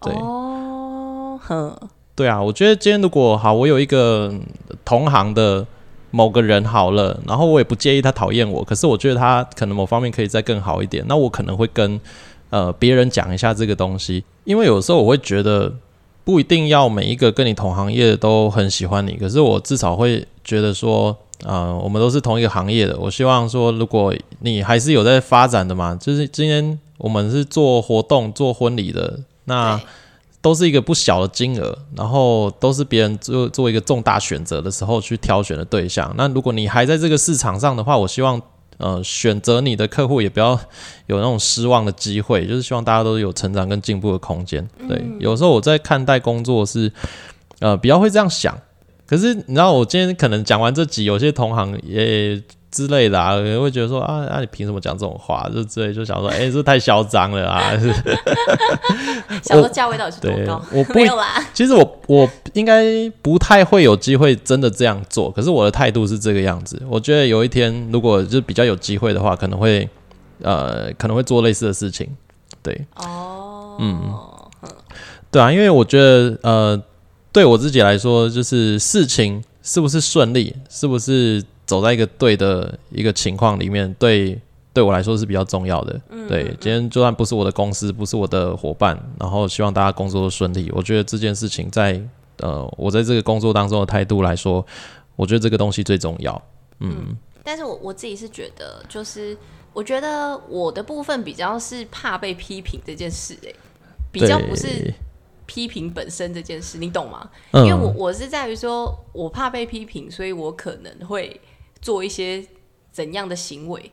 [0.01, 1.73] 对，哦，哼，
[2.15, 4.33] 对啊，我觉得今天如果好，我有一个
[4.83, 5.65] 同行的
[6.11, 11.99] 某个人好了，然后我也不介意他讨厌我，可是我觉得他可能某方面可以再更好一点，那我可能会跟
[12.49, 15.73] 呃别人讲一下这个东西，因为有时候我会觉得
[16.23, 29.19] 不一定要每一个跟你同行业都很喜欢你，可是我至少会觉得说，啊，我们都是同一个行业的，我希望说，如果你还是有在发展的嘛，就是今天我们是做活动、做婚礼的。
[29.45, 29.81] 那
[30.41, 36.13] 都是一个不小的金额，然后都是别人做做一个重大选择的时候去挑选的对象。
[36.17, 38.41] 那如果你还在这个市场上的话，我希望
[38.77, 40.51] 呃选择你的客户也不要
[41.07, 44.65] 有那种失望的机会，就是希望大家都有成长跟进步的空间。
[44.87, 46.91] 对，有时候我在看待工作是
[47.59, 48.57] 呃比较会这样想，
[49.05, 52.41] 可是你知道我今天可能讲完这集，有些同行也。
[52.71, 55.49] 之类的啊，会觉得说啊，那你凭什么讲这种话？
[55.53, 57.71] 就之类就想说，哎，这太嚣张了啊！
[59.43, 60.61] 想说价位到底是多高？
[60.71, 61.43] 我没有啦。
[61.53, 66.79] 其实我我应该不太会有机会真的这样做，可是我的态度是这个样子。
[66.87, 69.89] 我觉得有一天如果就比较有机会的话，可能会
[70.43, 72.07] 呃可能会做类似的事情。
[72.61, 74.13] 对，哦，嗯，
[75.31, 76.79] 对啊，因为我觉得呃
[77.31, 81.43] 对我自己来说，就是事情是不是顺利，是不是？
[81.69, 84.35] 走在一个对的一个情况里面，对
[84.73, 86.01] 对我来说是比较重要的。
[86.27, 90.71] 对，今天就算不是我的公司，不是我的伙伴，然后希望大家工作都顺利。
[90.73, 92.01] 我觉得这件事情在
[92.37, 94.65] 呃，我在这个工作当中的态度来说，
[95.15, 96.41] 我觉得这个东西最重要。
[96.79, 99.37] 嗯，但是我我自己是觉得，就是
[99.71, 103.53] 我觉得我的部分比较是怕被批评这件事，哎，
[104.11, 104.91] 比较不是。
[105.45, 107.27] 批评本身这件事，你懂吗？
[107.53, 111.41] 因为我我是在于说，我怕被批评，所以我可能会
[111.81, 112.45] 做一些
[112.91, 113.91] 怎样的行为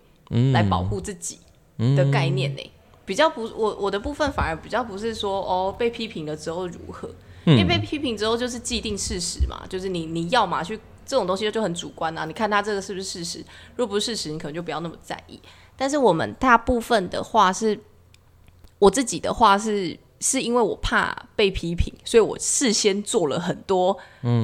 [0.53, 1.39] 来保护自己
[1.79, 2.71] 的概念呢？
[3.05, 7.09] 比较不，我我的部分反而比较不是说哦，被批评了之后如何？
[7.45, 12.25] 因为被批评之后就是既定事实嘛，就是你你要嘛去这种东西就很主观啊。
[12.25, 13.39] 你看他这个是不是事实？
[13.77, 15.41] 如果不是事实，你可能就不要那么在意。
[15.77, 17.79] 但是我们大部分的话是，
[18.79, 19.99] 我自己的话是。
[20.19, 23.95] 是因为我怕被批评，所以我事先做了很多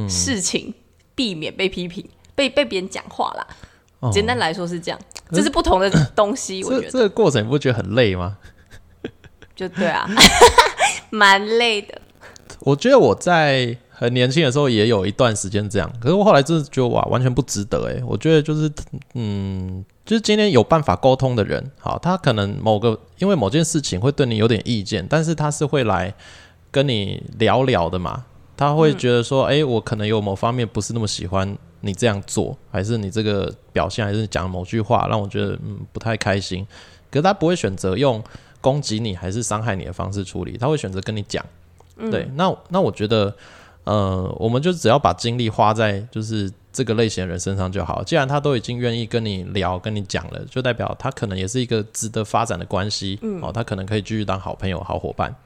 [0.06, 0.74] 事情，
[1.14, 4.10] 避免被批评，被被别人讲话啦。
[4.10, 4.98] 简单来说是这样，
[5.30, 6.64] 这是不同的 东西。
[6.64, 8.36] 我觉得这个过程你不觉得很累吗？
[9.54, 10.08] 就对啊，
[11.10, 12.00] 蛮累的。
[12.60, 18.02] 我觉得我在很年轻的时候也有一段时间这样，可是我后来就是觉得哇，完全不值得哎。
[18.04, 18.70] 我觉得就是
[19.14, 19.84] 嗯。
[20.04, 26.12] 就是今天有办法沟通的人，好，他可能某个因为某件事情会对你有点意见，但是他是会来
[26.72, 28.24] 跟你聊聊的嘛。
[28.56, 36.66] 他会觉得说，哎，我可能有某方面不是那么喜欢你这样做，还是你这个表现，还是讲某句话让我觉得嗯不太开心。
[37.10, 38.24] 可是他不会选择用
[38.62, 41.44] 攻击你还是伤害你的方式处理，他会选择跟你讲。
[42.10, 43.36] 对，那那我觉得，
[43.84, 46.50] 呃，我们就只要把精力花在就是。
[46.72, 48.02] 这个类型的人身上就好。
[48.02, 53.18] 既然他都已经愿意跟你聊、跟你讲了，就代表他可能也是一个值得发展的关系。
[53.20, 55.36] 嗯，哦，他可能可以继续当好朋友、好伙伴。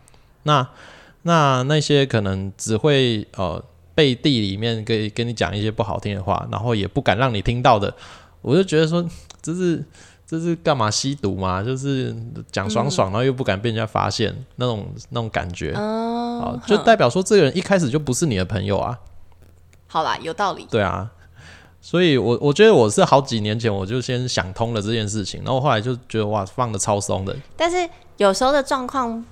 [0.45, 0.65] 那
[1.23, 3.61] 那那些可能只会呃
[3.97, 7.93] 背地里面跟跟你讲一些不好听的话，然后也不敢让你听到的，
[8.43, 9.05] 我就觉得说
[9.43, 9.85] 这是
[10.25, 11.63] 这是干嘛吸毒嘛？
[11.63, 12.15] 就是
[12.53, 15.73] 讲爽爽，然后又不敢被人家发现那种那种感觉。
[15.73, 18.99] 哦，就代表说这个人一开始就不是你的朋友啊。
[19.89, 20.67] 好啦，有道理。
[20.71, 21.11] 对啊。
[21.81, 27.35] 所以，我我觉得我是好几年前我就先想通了这件事情，然后后来就觉得哇，放的超松的。
[27.57, 29.25] 但是有时候的状况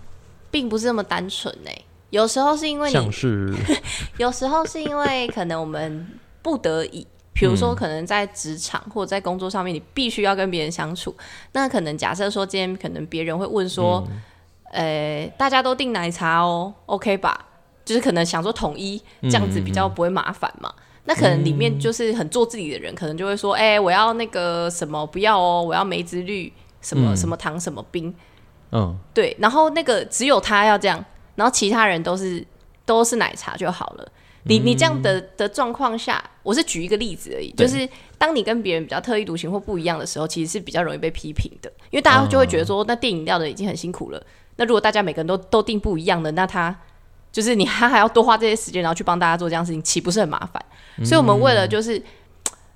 [0.53, 1.71] 并不是那么单纯呢，
[2.15, 3.53] 有时候是因为像是，
[4.19, 6.07] 有时候是因为可能我们
[6.43, 11.13] 不得已，比如说可能在职场或者在工作上面，你必须要跟别人相处。
[11.51, 14.07] 那可能假设说今天可能别人会问说，
[14.71, 17.47] 呃，大家都订奶茶哦，OK 吧？
[17.85, 20.73] 就是可能想说统一这样子比较不会麻烦嘛。
[21.07, 26.51] 那可能里面就是很做自己的人，可能就会说：“哎，我要那个什么不要哦，我要梅子绿
[26.81, 28.15] 什么什么糖什么冰。”
[28.71, 29.37] 嗯，对。
[29.41, 32.45] 然后那个只有他要这样，然后其他人都是
[32.85, 34.09] 都是奶茶就好了。
[34.45, 44.23] 你你这样的的状况下，我是举一个例子而已，就是当你跟别人比较特立独行或不一样的时候，其实是比较容易被批评的，因为大家就会觉得说，那订饮料的已经很辛苦了，
[44.57, 46.77] 那如果大家每个人都都订不一样的，那他。
[47.33, 50.65] 就是你还还要多花这些时间，然后去帮大家做这样事情，岂不是很麻烦？
[51.05, 52.01] 所以，我们为了就是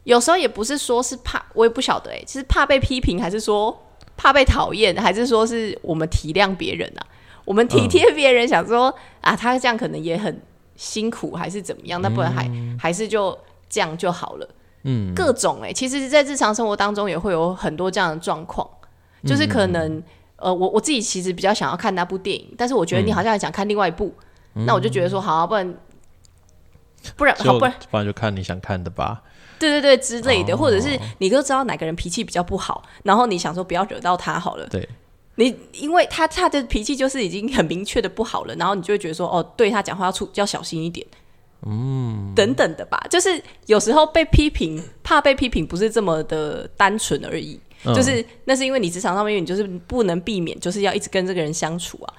[0.02, 7.06] 有时候也不是说是怕，我也不晓得哎，其实怕被批评，还是说怕被讨厌，还是说是我们体谅别人啊？
[7.48, 10.42] 我们体贴别人，想说啊，他这样可能也很
[10.76, 11.98] 辛苦，还是怎么样？
[12.02, 13.36] 那不然还还是就
[13.70, 14.46] 这样就好了。
[14.82, 18.68] 嗯，各种哎，其实，在日常生活当中也会有很多这样的状况，
[19.24, 20.02] 就是可能
[20.36, 24.14] 呃，我我自己其实比较想要看那部电影，但是我觉得你好像想看另外一部，
[24.52, 25.74] 那我就觉得说好，不然
[27.16, 29.22] 不然好，不然不然就看你想看的吧。
[29.58, 34.66] 对对对，之类的，或者是你都知道哪个人脾气比较不好，然后你想说不要惹到他好了。
[34.68, 34.88] 对，
[35.38, 41.06] 你因为他他的脾气就是已经很明确的不好了，然后你就会觉得说哦，对他讲话要出要小心一点，
[41.64, 43.00] 嗯，等等的吧。
[43.08, 47.58] 就是有时候被批评，怕被批评不是这么的单纯而已，
[47.94, 52.14] 就是那是因为你职场上面你就是不能避免，就是要一直跟这个人相处啊，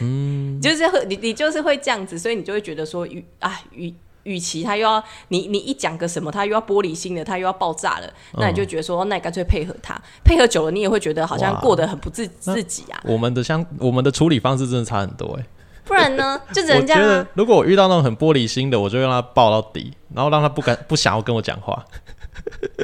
[0.00, 3.94] 嗯， 就是会你你就是会这样子，所以你就会觉得说与啊与。
[4.28, 13.00] 与其他又要你你一讲个什么，他又要玻璃心的，他又要爆炸了，那你就觉得说，那你干脆配合他，配合久了，你也会觉得好像过得很不自自己啊。
[13.04, 15.46] 我们的相我们的处理方式真的差很多哎。
[15.84, 16.38] 不然呢？
[16.52, 21.82] 就人家觉得，如果我遇到那种很玻璃心的，我就让他爆到底，然后让他不敢不想要跟我讲话。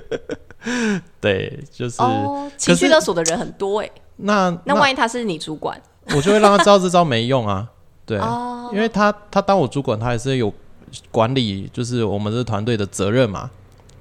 [1.21, 1.99] 对，就是
[2.57, 3.91] 情绪勒索的人很多哎。
[4.17, 5.79] 那那万一他是你主管，
[6.17, 7.69] 我就会让他知道这招没用啊。
[8.07, 8.19] 对，
[8.73, 10.51] 因为他他当我主管，他还是有。
[11.11, 13.51] 管理就是我们这团队的责任嘛。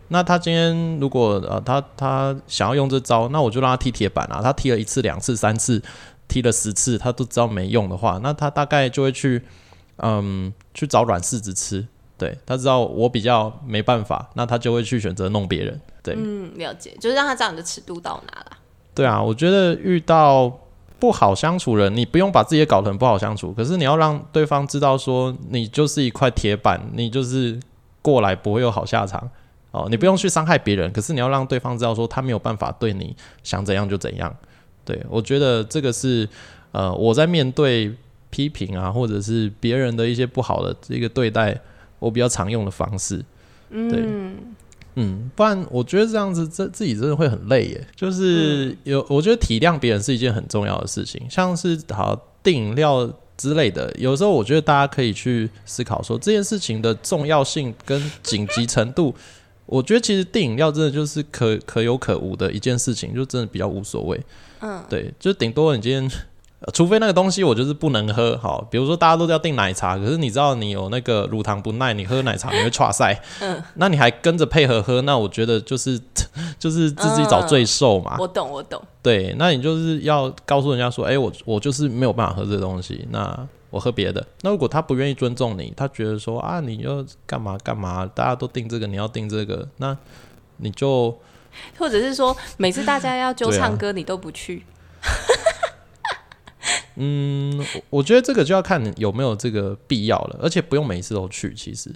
[0.09, 4.41] 那他今天如果呃他他想要用这招，那我就让他踢铁板啊。
[4.41, 5.81] 他踢了一次、两次、三次，
[6.27, 9.41] 踢了十次，他都知道没用的话，那他大概就会去
[9.97, 11.87] 嗯去找软柿子吃。
[12.17, 15.81] 对他知道我比较没办法，那他就会去选择弄别人。
[16.03, 18.57] 对，嗯，了解，就是让他知道你的尺度到哪了。
[18.93, 20.59] 对啊，我觉得遇到。
[21.03, 27.59] 不好相处人，你不用把自己搞得很不好相处，可是你要让对方知道说你就是一块铁板，你就是
[28.01, 29.29] 过来不会有好下场
[29.71, 29.85] 哦。
[29.89, 33.13] 你不用去伤害别人，可是你要让对方知道说他没有办法对你
[33.43, 34.33] 想怎样就怎样。
[34.85, 36.25] 对我觉得这个是
[36.71, 37.93] 呃我在面对
[38.29, 41.59] 批评啊，或者是别人的一些不好的这个对待，
[41.99, 43.21] 我比较常用的方式。
[43.71, 44.37] 嗯。
[44.95, 47.87] 嗯，不然我觉得这样子，这自己真的会很累耶。
[47.95, 51.21] 就是有，我觉得体谅别人是一件很重要的事情。
[51.29, 59.13] 像是好订饮料之类的，有时候我觉得大家可以去思考说这件事情的重要性跟紧急程度。
[59.65, 64.19] 我觉得其实订饮料真的就是可可有可无的一件事情，就真的比较无所谓。
[64.59, 66.11] 嗯，对，就顶多你今天。
[66.71, 75.99] 除非那个东西我就是不能喝，好，比如说大家都要订奶茶，可是你知道你有那个乳糖不耐，你喝奶茶你会岔塞， 嗯，那你还跟着配合喝，那我觉得就是
[76.57, 78.15] 就是自己找罪受嘛。
[78.17, 78.81] 我懂，我懂。
[79.01, 84.25] 对，那你就是要告诉人家说，哎，我我就是没有办法喝这个东西，那我喝别的。
[84.41, 89.97] 那如果他不愿意尊重你，他觉得说啊，你要干嘛干嘛，大家都订这个，你要订这个，那
[90.57, 91.17] 你就
[91.77, 94.63] 或者是说，每次大家要 就唱歌，你都不去。
[96.95, 101.53] 嗯，我觉得这个就要看有没有这个必要了，而且不用每一次都去。
[101.55, 101.93] 其实，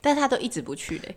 [0.00, 1.16] 但他都一直不去嘞，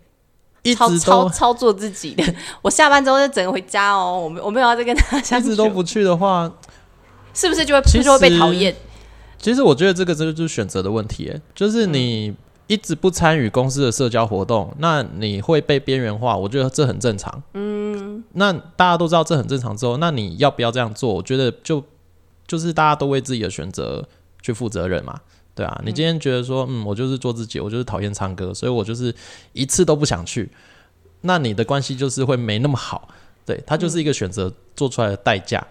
[0.61, 2.23] 一直操操作自己的。
[2.61, 5.47] 我下班之后就整个回家哦，我没我没有要再跟他相处。
[5.47, 6.51] 一直都不去的话，
[7.33, 8.75] 是不是就会其实会被讨厌？
[9.39, 12.35] 其实我觉得这个这个就是选择的问题，就是你
[12.67, 16.37] 一直不参与公司的社交活动，那你会被边缘化。
[16.37, 17.41] 我觉得这很正常。
[17.53, 21.11] 嗯，那大家都知道这很正常之后，那你要不要这样做？
[21.11, 21.83] 我觉得就。
[22.47, 24.07] 就是大家都为自己的选择
[24.41, 25.19] 去负责任嘛，
[25.55, 25.81] 对啊。
[25.83, 29.13] 你今天觉得说，嗯，我就是做自己，我就是讨厌唱歌，所以我就是
[29.53, 30.49] 一次都不想去。
[31.21, 33.07] 那你的关系就是会没那么好，
[33.45, 35.65] 对，它就是一个选择做出来的代价。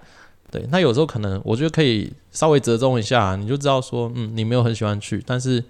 [0.51, 5.63] 对，那有时候可能我觉得可以稍微折中一下，你就知道说，嗯，你没有很喜欢去，但是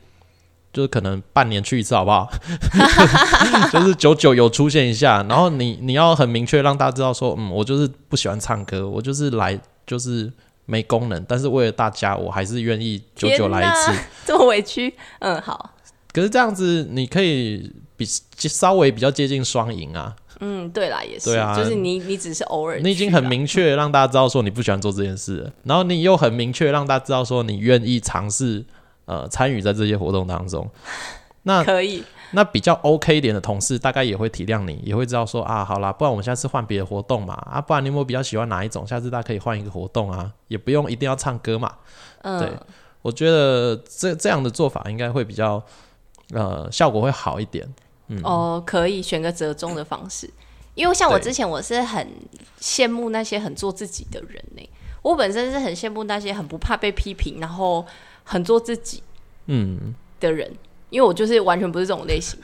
[0.72, 2.30] 就是可能半年去一次好不好？
[3.70, 10.32] 就是久久有出现一下，然后你你要很明确让大家知道说，嗯，我就是不喜欢唱歌，我就是来就是。
[10.66, 14.00] 没功能，但是为了大家，我还是愿意久久来一次。
[14.24, 15.70] 这么委屈，嗯，好。
[16.12, 20.14] 可是这样子，你可以比稍微比较接近双赢啊。
[20.40, 21.30] 嗯，对啦，也是。
[21.30, 22.78] 对啊，就是你，你只是偶尔。
[22.80, 28.64] 你已经很明确让大家知道说你不喜欢做这件事，然后你又很明确让大家知道说你愿意尝试
[29.06, 30.68] 呃参与在这些活动当中。
[31.42, 32.02] 那可以。
[32.34, 38.86] 那比较 OK 一点的同事，大概也会体谅你，也会知道说啊，好啦，不然我们下次换别的活动嘛，啊，不然你有没有比较喜欢哪一种？
[38.86, 41.72] 下次大家可以换一个活动啊，也不用一定要唱歌嘛。
[42.22, 42.50] 嗯，对，
[43.02, 45.62] 我觉得这这样的做法应该会比较
[46.32, 47.66] 呃效果会好一点。
[48.08, 50.28] 嗯，哦，可以选个折中的方式，
[50.74, 52.06] 因为像我之前我是很
[52.60, 54.68] 羡慕那些很做自己的人呢，
[55.02, 57.84] 我本身是很羡慕那些很不怕被批评，然后
[58.24, 59.02] 很做自己
[59.46, 60.50] 嗯的人。
[60.90, 62.38] 因为我就是完全不是这种类型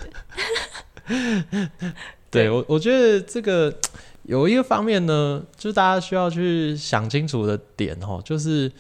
[1.09, 1.71] 的，
[2.31, 3.73] 对我我觉得这个
[4.25, 8.71] 有一个方面呢，就是大家需要去想清楚的点哦，就是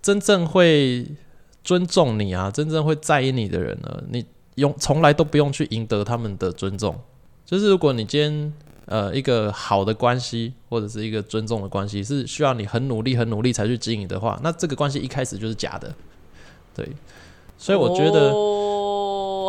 [0.00, 1.06] 真正会
[1.62, 4.24] 尊重你啊，真正会在意你的人呢，你
[4.56, 6.98] 用从来都不用去赢得他们的尊重，
[7.44, 8.52] 就是如果你今天
[8.86, 15.94] 呃一个好的关系或者是一个尊重的关系，是需要你很努力、很努力才去经营的话，那这个关系一开始就是假的。
[16.74, 16.88] 对，
[17.58, 18.85] 所以我觉得哦，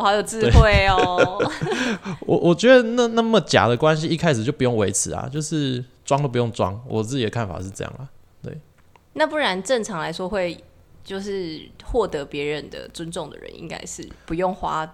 [0.02, 1.52] 好有智慧哦。
[2.26, 6.80] 我我觉得那那么假的关系一开始就不用维持啊，就是装都不用装。
[6.88, 8.08] 我自己的看法是这样啊。
[8.44, 8.60] 对，
[9.14, 10.64] 那不然正常来说会
[11.04, 14.88] 就是获得别人的尊重的人，应该是不用花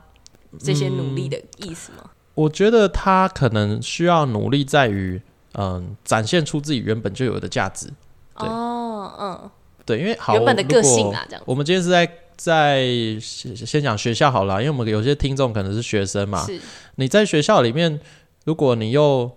[0.59, 2.09] 这些努力的意思吗？
[2.35, 5.21] 我觉得他可能需要努力在于，
[5.53, 7.87] 嗯，展现出自己原本就有的价值。
[8.35, 9.51] 哦，嗯，
[9.85, 11.43] 对，因为好原本的个性啊，这样。
[11.45, 12.09] 我们今天是在
[12.43, 12.83] 在
[13.21, 16.45] 先先讲学校好了，因为我们有些听众可能是学生嘛。
[16.45, 16.59] 是。
[16.95, 18.01] 你在学校里面，
[18.43, 19.31] 如果你又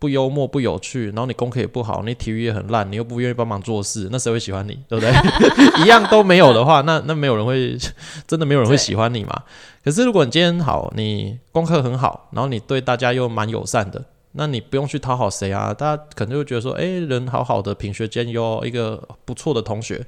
[0.00, 4.76] 不幽默、不有趣，然后你功课也不好，你体育也很烂，你又不愿意帮忙做事，那谁会喜欢你？
[4.88, 5.12] 对不对？
[5.84, 7.78] 一样都没有的话，那那没有人会
[8.26, 9.44] 真的没有人会喜欢你嘛？
[9.84, 15.72] 可是如果你今天好，你功课很好，然后你对大家又蛮友善的，那你不用去讨好谁啊？
[15.72, 20.04] 大家可能就觉得说，哎，人好好的，品学兼优，一个不错的同学，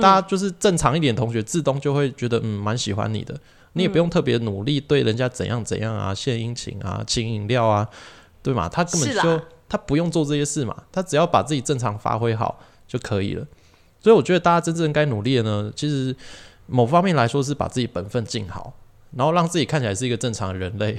[0.00, 3.34] 大家就是正常一点同学，自动就会觉得嗯蛮喜欢你的，
[3.72, 7.88] 你也不用特别努力对人家怎样怎样啊，献殷勤啊，请饮料啊。
[8.40, 8.68] 对嘛？
[8.68, 13.44] 他根本就他不用做这些事嘛，他只要把自己正常发挥好就可以了。
[14.00, 16.14] 所以我觉得大家真正该努力的呢，其实
[16.66, 18.72] 某方面来说是把自己本分尽好，
[19.16, 20.96] 然后让自己看起来是一个正常的人类，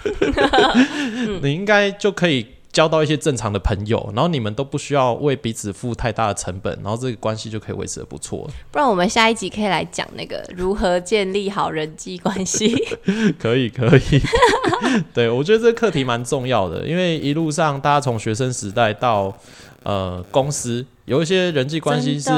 [1.42, 2.46] 你应该就可以。
[2.72, 8.48] 交到一些正常的朋友，然后你们都不需要为彼此付太大的成本，然后这个关系就可以维持的不错。
[8.70, 12.72] 不然我们下一集可以来讲那个如何建立好人际关系。
[13.40, 14.20] 可以，可以。
[15.12, 19.36] 对，我觉得这个课题蛮重要的，因为一路上大家从学生时代到
[19.82, 22.30] 呃公司，有一些人际关系是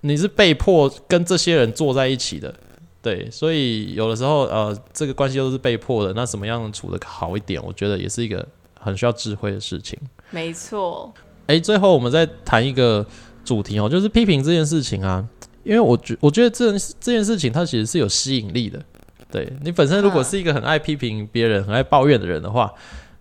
[0.00, 2.52] 你是被迫跟这些人坐在一起的，
[3.00, 8.44] 对，所以有的时候呃这个关系都是被迫的，那什么样处的好一点，我觉得也是一个。
[8.82, 9.98] 很需要智慧的事情，
[10.30, 11.14] 没错。
[11.46, 13.04] 哎，最后我们再谈一个
[13.44, 15.26] 主题哦，就是批评这件事情啊。
[15.64, 18.82] 因为我觉我觉得这这件事情它其实是有吸引力的。
[19.30, 22.72] 对你本身如果是一个很爱批评别人、很爱抱怨的人的话，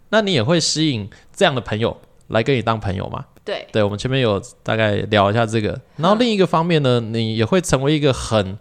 [0.09, 1.95] 那你也会吸引这样的朋友
[2.28, 3.26] 来跟你当朋友嘛？
[3.45, 5.80] 对，对，我们前面有大概聊一下这个。
[5.97, 8.57] 然后另一个方面呢，你也会成为一个很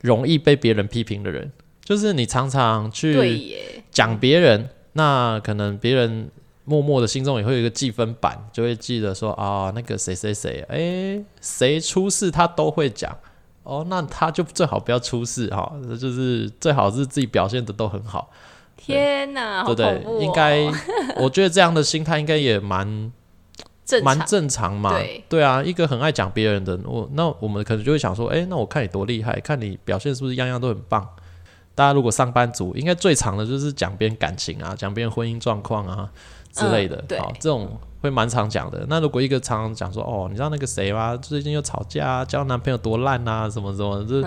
[0.00, 1.52] 容易被别人批评的人，
[1.84, 6.30] 就是你常常去讲别人，那可能别人。
[6.68, 13.16] 默默的心中也会有一个记分板，就会记得说啊，那个谁谁谁，哎，谁出事他都会讲
[13.62, 18.30] 哦，那他就最好不要出事哈，就是最好是自己表现的都很好。
[18.76, 20.70] 天哪，对不对，应该，
[21.16, 23.12] 我觉得这样的心态应该也蛮
[23.84, 24.90] 正蛮正常嘛。
[24.90, 31.06] 对对啊，一个很爱讲别人的我，那我们可能就会想说，哎，那我看你多厉害，看你表现是不是样样都很棒。
[31.74, 36.10] 大家如果上班族，应该最长的就是讲别人感情啊，讲别人婚姻状况啊。
[36.58, 38.84] 之类的，好，这种会蛮常讲的。
[38.88, 41.16] 那如果一个常常讲说，哦，你知道那个谁吗？
[41.16, 44.20] 最近又吵架，交男朋友多烂啊，什么什么，就，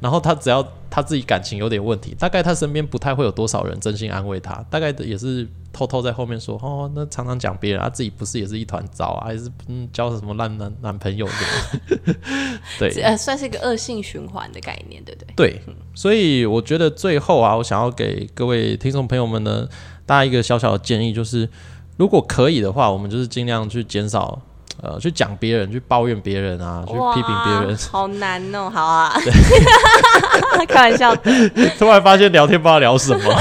[0.00, 12.14] 然后他只要他自己感情有点问题，大概他身边不太会有多少人真心安慰他，大概也是偷偷在后面说，哦，那常常讲别人，他自己不是也是一团糟啊，还是嗯交什么烂男男朋友的？
[12.78, 15.34] 对，呃，算是一个恶性循环的概念，对不对？
[15.34, 15.62] 对，
[15.94, 19.66] 所以我觉得最后啊，我想要给各位听众朋友们呢。
[20.06, 21.48] 大家一个小小的建议就是，
[21.96, 24.40] 如果可以的话，我们就是尽量去减少，
[24.80, 27.76] 呃，去讲别人，去抱怨别人啊，去批评别人。
[27.90, 29.12] 好难哦，好啊，
[30.68, 31.48] 开玩笑的。
[31.76, 33.34] 突然发现聊天不知道聊什么，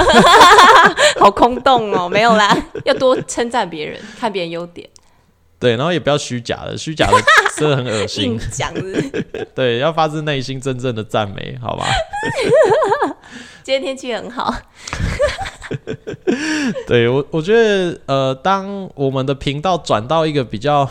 [1.19, 4.89] 好空洞哦，没有啦，要多称赞别人，看别人优点。
[5.57, 7.13] 对，然后也不要虚假的，虚假的
[7.55, 8.37] 真的很恶心。
[8.51, 8.71] 讲
[9.55, 11.85] 对，要发自内心真正的赞美，好吧？
[13.63, 14.53] 今天天气很好。
[16.87, 20.89] 对我，我觉得呃，当我们的频道转到一个比较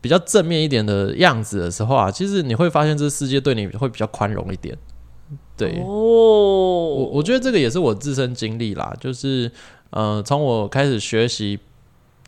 [0.00, 4.76] 比较正面一点的样子的时候啊，其实你会发现这世界对你会比较宽容一点。
[5.56, 9.50] 对哦，我我觉得这个也是我自身经历啦，就是
[9.90, 11.58] 呃，从我开始学习，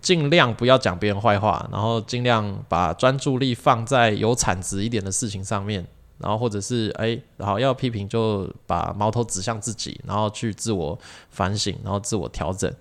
[0.00, 5.86] 尽量不要讲别人坏话，然后尽量把专注力放在有产值一点的事情上面。
[6.23, 10.99] 然后或者是哎，然后要批评就把矛头指向自己，然后去自我
[11.31, 12.73] 反省，然后自我调整。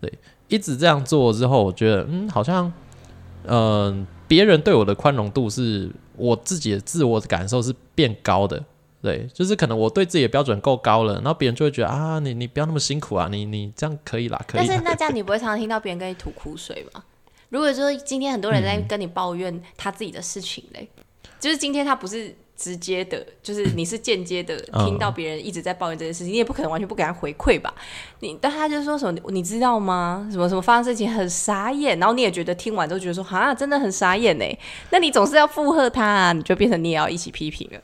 [0.00, 0.12] 对，
[0.48, 2.72] 一直这样做之后，我觉得嗯，好像
[3.44, 8.64] 嗯，别人对我的宽容度是我自己的自我感受是变高的。
[9.02, 14.66] 对，就是可能我对自己的标准够高了，然后别人就会觉得啊，你你不要那么辛苦啊，你你这样可以啦，可以。
[14.66, 17.04] 但是那这样你不会常常听到别人跟你吐苦水吗？
[17.50, 20.88] 如果说今天很多人在跟你抱怨他自己的事情嘞，
[21.38, 22.34] 就是今天他不是。
[22.56, 27.74] 直接的，就是 你是间接的听到别人一直在抱怨这件事情，你也不可能完全不给他回馈吧？
[28.20, 30.26] 你但他就说什么，你知道吗？
[30.32, 34.44] 什么什么发生事情很傻眼，然后你也觉得听完之后觉得说啊，真的很傻眼呢。
[34.90, 37.80] 那你总是要附和他，啊，你就变成你也要一起批评了。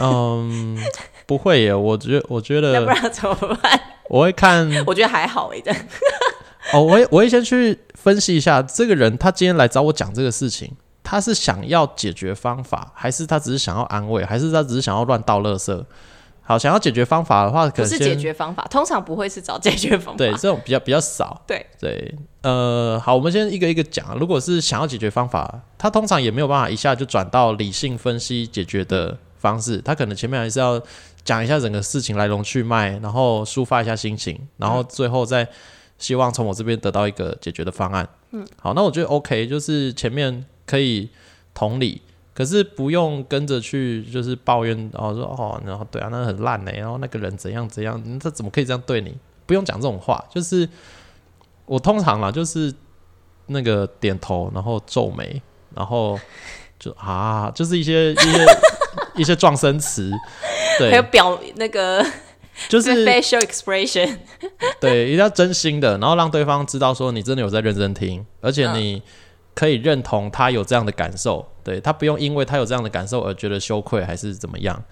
[0.00, 0.78] 嗯，
[1.26, 3.80] 不会耶，我觉我觉得， 那不然怎么办？
[4.08, 5.62] 我会看， 我觉得还好哎，
[6.72, 10.76] 哦，我会我会先去分析一下这个人，他今天来找我讲这个事情，
[11.12, 15.84] 他是想要解决方法，还是他只是想要安慰，还是他只是想要乱倒垃圾？
[16.40, 21.42] 好，想要解决方法的话，可是解决方法，通常不会是找解决方法，对，这种比较比较少。
[21.46, 24.16] 对对，呃，好，我们先一个一个讲。
[24.18, 30.80] 如果是想要解决方法，他通常也没有办法一下就转到理性分析解决的方式，他可能前面还是要
[31.22, 35.46] 讲一下整个事情来龙去脉，然后抒发一下心情，然后最后再。
[35.98, 38.08] 希望从我这边得到一个解决的方案。
[38.32, 41.08] 嗯，好，那我觉得 OK，就是前面可以
[41.54, 42.02] 同理，
[42.34, 49.16] 可是不用跟着去就是抱怨，然后说哦，然后对啊，那很烂呢，然后那个人怎样怎样，他怎么可以这样对你？
[49.46, 50.68] 不用讲这种话，就是
[51.66, 52.72] 我通常啦，就是
[53.46, 55.42] 那个点头，然后皱眉，
[55.74, 56.18] 然后
[56.78, 58.46] 就啊，就是一些一些
[59.16, 60.10] 一些撞声词，
[60.78, 62.04] 对，还有表那个。
[62.68, 64.18] 就是 facial expression，
[64.78, 69.02] 对，一定要真心的，然后让对方知道说你真的有在认真听，而且你
[69.54, 74.82] 可以认同他有这样的感受，对他不用因为他有这样的感受而觉得羞愧还是怎么样。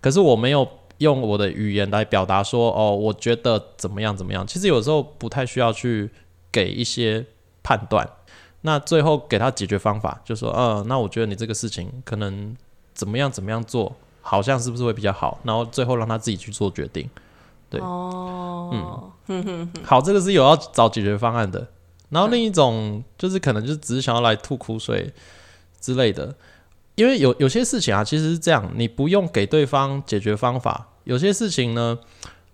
[0.00, 0.66] 可是我没有
[0.98, 4.46] 用我的语言来表达说哦，我觉得怎么样怎么样。
[4.46, 6.10] 其实有时候不太需要去
[6.50, 7.24] 给一些
[7.62, 8.08] 判断，
[8.62, 12.56] 那最后给他解决方法，就说嗯，那我觉得你这个事情可能
[12.94, 13.94] 怎么样怎么样做。
[14.20, 15.38] 好像是不是会比较好？
[15.42, 17.08] 然后最后让他自己去做决定，
[17.70, 21.66] 对，哦，嗯，好，这个是有要找解决方案的。
[22.10, 25.12] 然后另一种就是可能就是只是想要来吐苦水
[25.80, 26.34] 之类的，
[26.94, 30.88] 因为有有些事情啊，其实是这样，你不用给对方解决方法。
[31.04, 31.98] 有些事情呢，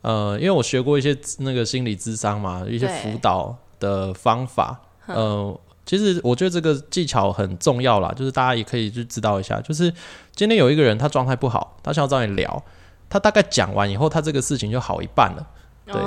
[0.02, 5.60] 呃，因为我学过一些那个心理智商嘛，一些辅导的方法，呃。
[5.86, 9.60] 其实我觉得这个技巧很重要啦，就是大家也可以去知道一下。
[9.60, 9.92] 就是
[10.34, 12.64] 今天有一个人他状态不好，他想要找你聊，
[13.10, 15.46] 他大概讲完以后，他这个事情就好一半了。
[15.86, 16.00] 对，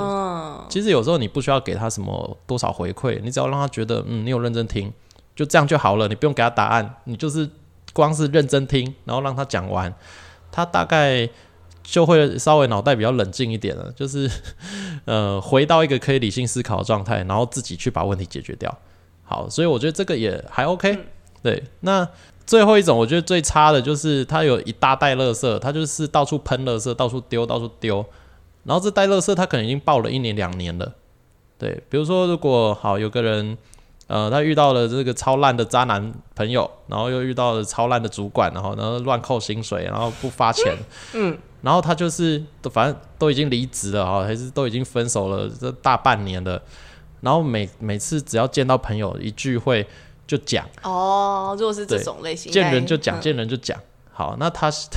[0.68, 4.92] 其实有时候你不需要给他什么多少回馈，你只要让他觉得嗯你有认真听，
[5.36, 6.08] 就这样就好了。
[6.08, 7.48] 你不用给他答案，你就是
[7.92, 9.94] 光是认真听，然后让他讲完，
[10.50, 11.28] 他大概
[11.84, 14.28] 就会稍微脑袋比较冷静一点了，就是
[15.06, 18.76] 呃回到一个可以理性思考的状态，然后自己去把问题解决掉。
[19.24, 20.98] 好，所以我觉得这个也还 OK。
[21.40, 22.08] 对，那
[22.44, 28.04] 最后一种我觉得最差的就是他有一大袋垃圾，他就是到处喷垃圾，到处丢，到处丢。
[28.68, 30.92] 然后这袋垃圾他可能已经爆了一年两年了。
[31.58, 33.56] 对，比如说如果好有个人，
[34.06, 40.76] 呃，他遇到了这个超烂的渣男朋友，然后又遇到了超烂的主管，然后然后乱扣薪水，然后不发钱，
[41.14, 46.62] 嗯，然后他就是都反正都已经离职了哈，还是都已经分手了，这大半年了。
[47.20, 49.84] 然后每每次只要见到朋友一聚会
[50.26, 53.76] 就讲哦，如果是这种类型，见人就讲，见人就讲。
[54.12, 54.88] 好，那他是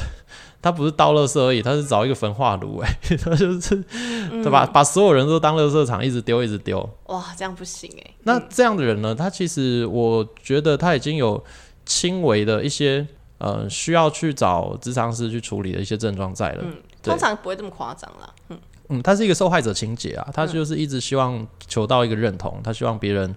[0.62, 2.90] 他不是倒垃圾而已，他是找一个焚化炉哎，
[3.24, 3.84] 他就是
[4.30, 4.66] 对吧？
[4.66, 6.78] 把所有人都当垃圾场，一直丢，一直丢。
[7.08, 8.12] 哇，这样不行哎。
[8.24, 9.16] 那这样的人呢？
[9.16, 11.44] 他其实我觉得他已经有
[11.86, 13.06] 轻微的一些
[13.40, 16.64] 呃需要去找智商师去处理的一些症状在了。
[16.64, 18.34] 嗯，通常不会这么夸张啦。
[18.50, 18.60] 嗯。
[18.90, 23.34] 嗯，他是一个受害者情节啊，他就是一直希望求到一个认同，他希望别人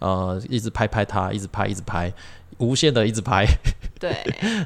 [0.00, 2.12] 呃一直拍拍他，一直拍，一直拍，
[2.58, 3.46] 无限的一直拍。
[3.98, 4.14] 对，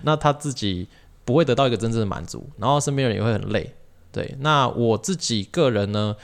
[0.02, 0.88] 那他自己
[1.24, 3.72] 不会得到一个真正的满足，然后身边人也会很累。
[4.10, 6.14] 对，那我自己个人呢，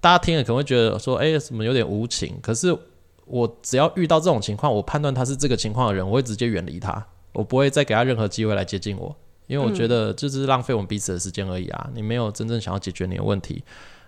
[0.00, 2.36] 大家听了可能会觉得说，哎，什么有点无情。
[2.42, 2.76] 可是
[3.24, 9.14] 我只要遇到这种情况，我判断他是这个情况的人，我会直接远离他，我不会再给他任何机会来接近我。
[9.46, 11.88] 因为我觉得这只是浪费我们彼此的时间而已啊！
[11.94, 13.64] 你没有真正想要解决你的问题，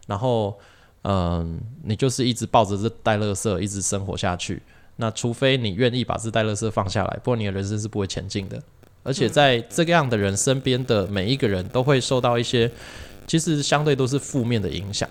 [0.06, 0.58] 然后，
[1.04, 4.62] 嗯，你就是一直抱着这袋垃圾一直生活下去。
[4.96, 8.62] 那除非你愿意把这袋垃圾放下来，不然你的人生是不会前进的。
[9.02, 12.70] 而且在这个样的人身边的每一个人都会受到一些，
[13.26, 15.08] 其实相对都是负面的影响。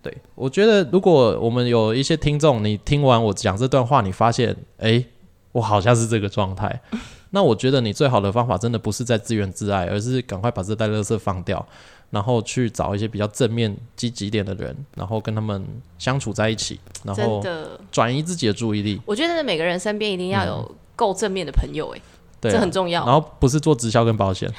[0.00, 5.04] 对我觉得，如果我们有一些听众，你听完我讲这段话，你发现，哎，
[5.52, 6.80] 我好像是这个状态。
[7.30, 11.66] 那我觉得你最好的方法真的不是在自怨自艾，而是赶快把这袋垃圾放掉，
[12.10, 15.62] 然后去找一些比较正面、积极点的人，然后跟他们
[15.98, 17.44] 相处在一起，然后
[17.90, 18.98] 转移自己的注意力。
[19.04, 22.00] 我觉得每个人身边一定要有够正面的朋友，哎，
[22.40, 23.04] 这很重要。
[23.04, 24.48] 然后不是做直销跟保险。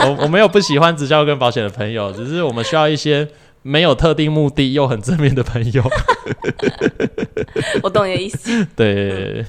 [0.00, 3.28] 我我没有不喜欢直销跟保险的朋友，只是我们需要一些。
[3.66, 5.82] 没有特定目的又很正面的朋友，
[7.82, 8.62] 我懂你的意思。
[8.76, 9.42] 对，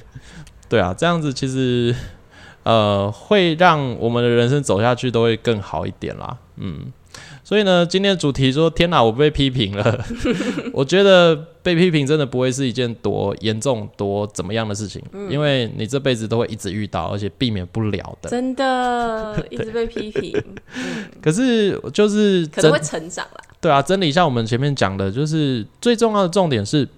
[0.70, 1.94] 对啊，这样子其实
[2.62, 6.34] 呃会让我们的人生走下去都会更好一点啦。
[6.56, 6.90] 嗯，
[7.46, 10.04] 所以呢，今天的主题说天哪，我被批评了。
[10.74, 11.32] 我觉得
[11.62, 18.28] 被批评真的不会是一件多严重、多怎么样的事情，因为你这辈子都会一直遇到，而且避免不了的。
[18.28, 20.34] 真的， 一直被批评。
[21.22, 23.40] 可是就是可能会成长啦。
[23.60, 26.88] 对啊，整理一下我们前面讲的，就是最重要的重点是。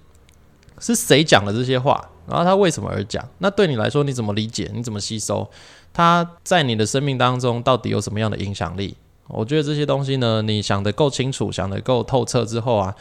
[0.81, 2.01] 是谁讲的这些话？
[2.25, 3.21] 然后他为什么而讲？
[3.39, 4.71] 那对你来说，你怎么理解？
[4.73, 5.45] 你怎么吸收？
[5.91, 8.95] 他在你的生命当中到底有什么样的影响力？
[9.29, 12.93] 我觉得这些东西呢，你想得够清楚，想得够透彻之后啊，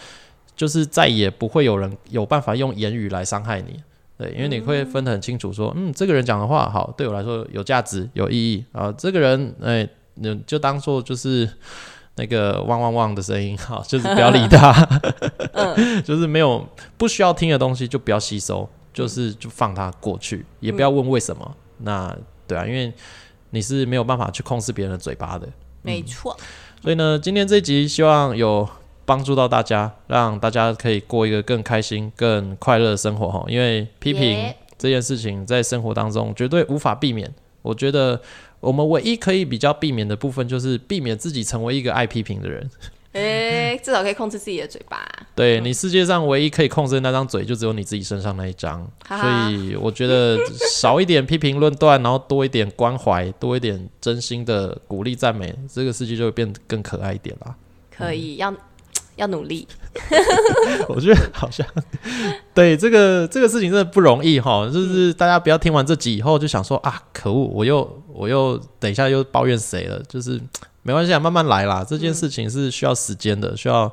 [0.54, 3.82] 就是再也不会有人有办法用言语来伤害你。
[4.16, 8.92] 对，因为你会分得很清楚，说，嗯，这个人讲的话好，对我来说有价值、有意义啊。
[8.92, 11.48] 这个人，哎，你就当做就是。
[12.20, 14.72] 那个汪汪汪的声音，好，就是不要理他，
[16.04, 16.66] 就是没有
[16.96, 21.56] 不需要听的东西就不要吸收，就是就放他过去，也不要问为什么。
[21.76, 22.12] 那
[22.44, 22.92] 对啊，因为
[23.50, 25.48] 你是没有办法去控制别人的嘴巴的，
[25.88, 26.36] 没错。
[26.82, 28.68] 所以呢，今天这集希望有
[29.04, 33.44] 帮助到大家，让大家可以过一个更开心、更快乐的生活哈。
[33.48, 37.32] 因为批评这件事情在生活当中绝对无法避免，
[37.62, 38.20] 我觉得。
[38.60, 42.68] 我们唯一可以比较避免的部分，就是避免自己成为一个爱批评的人。
[43.18, 45.04] 诶，至少可以控制自己的嘴巴。
[45.34, 48.86] 对你世界上唯一可以控制的那张嘴，就只有你自己身上那一张。
[49.08, 50.38] 所以我觉得
[50.70, 57.54] 少一点批评论断，然后多一点关怀，多一点真心的鼓励赞美，这个世界就会变得更可爱一点啦。
[57.90, 58.54] 可以，要
[59.18, 59.68] 要努力。
[60.88, 61.66] 我觉得好像
[62.54, 70.00] 对这个这个事情真的不容易哈，就是大家不要听完这集以后就想说啊，可恶，我又我又等一下又抱怨谁了？
[70.08, 70.40] 就是
[70.82, 71.84] 没关系啊，慢慢来啦。
[71.86, 73.92] 这件事情是需要时间的，需要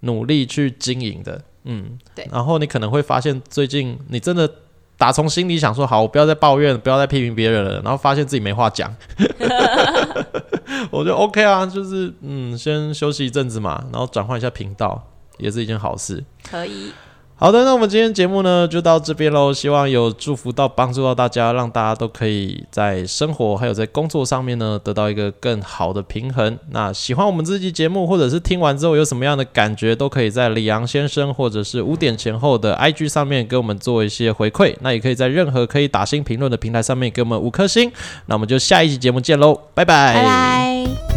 [0.00, 1.40] 努力去经营的。
[1.64, 2.28] 嗯，对。
[2.30, 4.50] 然后你可能会发现，最近你真的
[4.98, 7.80] 打从心里想说，好，我不要再抱怨，不要再批评别人了。
[7.80, 8.94] 然后发现自己没话讲，
[10.90, 15.02] 我就 OK 啊，就是嗯，先休息一阵子嘛，然后转换一下频道。
[15.36, 16.92] 也是一件好事，可以。
[17.34, 19.52] 好的，那我们今天节目呢就到这边喽。
[19.52, 26.56] 希望有祝福到、帮助到大家，让大家都可以在生活还有在工作上面呢得到一个更好的平衡。
[26.70, 34.76] 那喜欢我们这期节目，或者是听完之后有什么样的感觉，都可以在李阳先生或者是五点前后的 IG 上面给我们做一些回馈。
[34.82, 37.90] 那也可以在任何可以打新评论的平台上面给我们五颗星。
[38.26, 40.14] 那我们就下一期节目见喽，拜拜。
[40.14, 40.63] 拜拜。
[40.84, 41.13] Bye.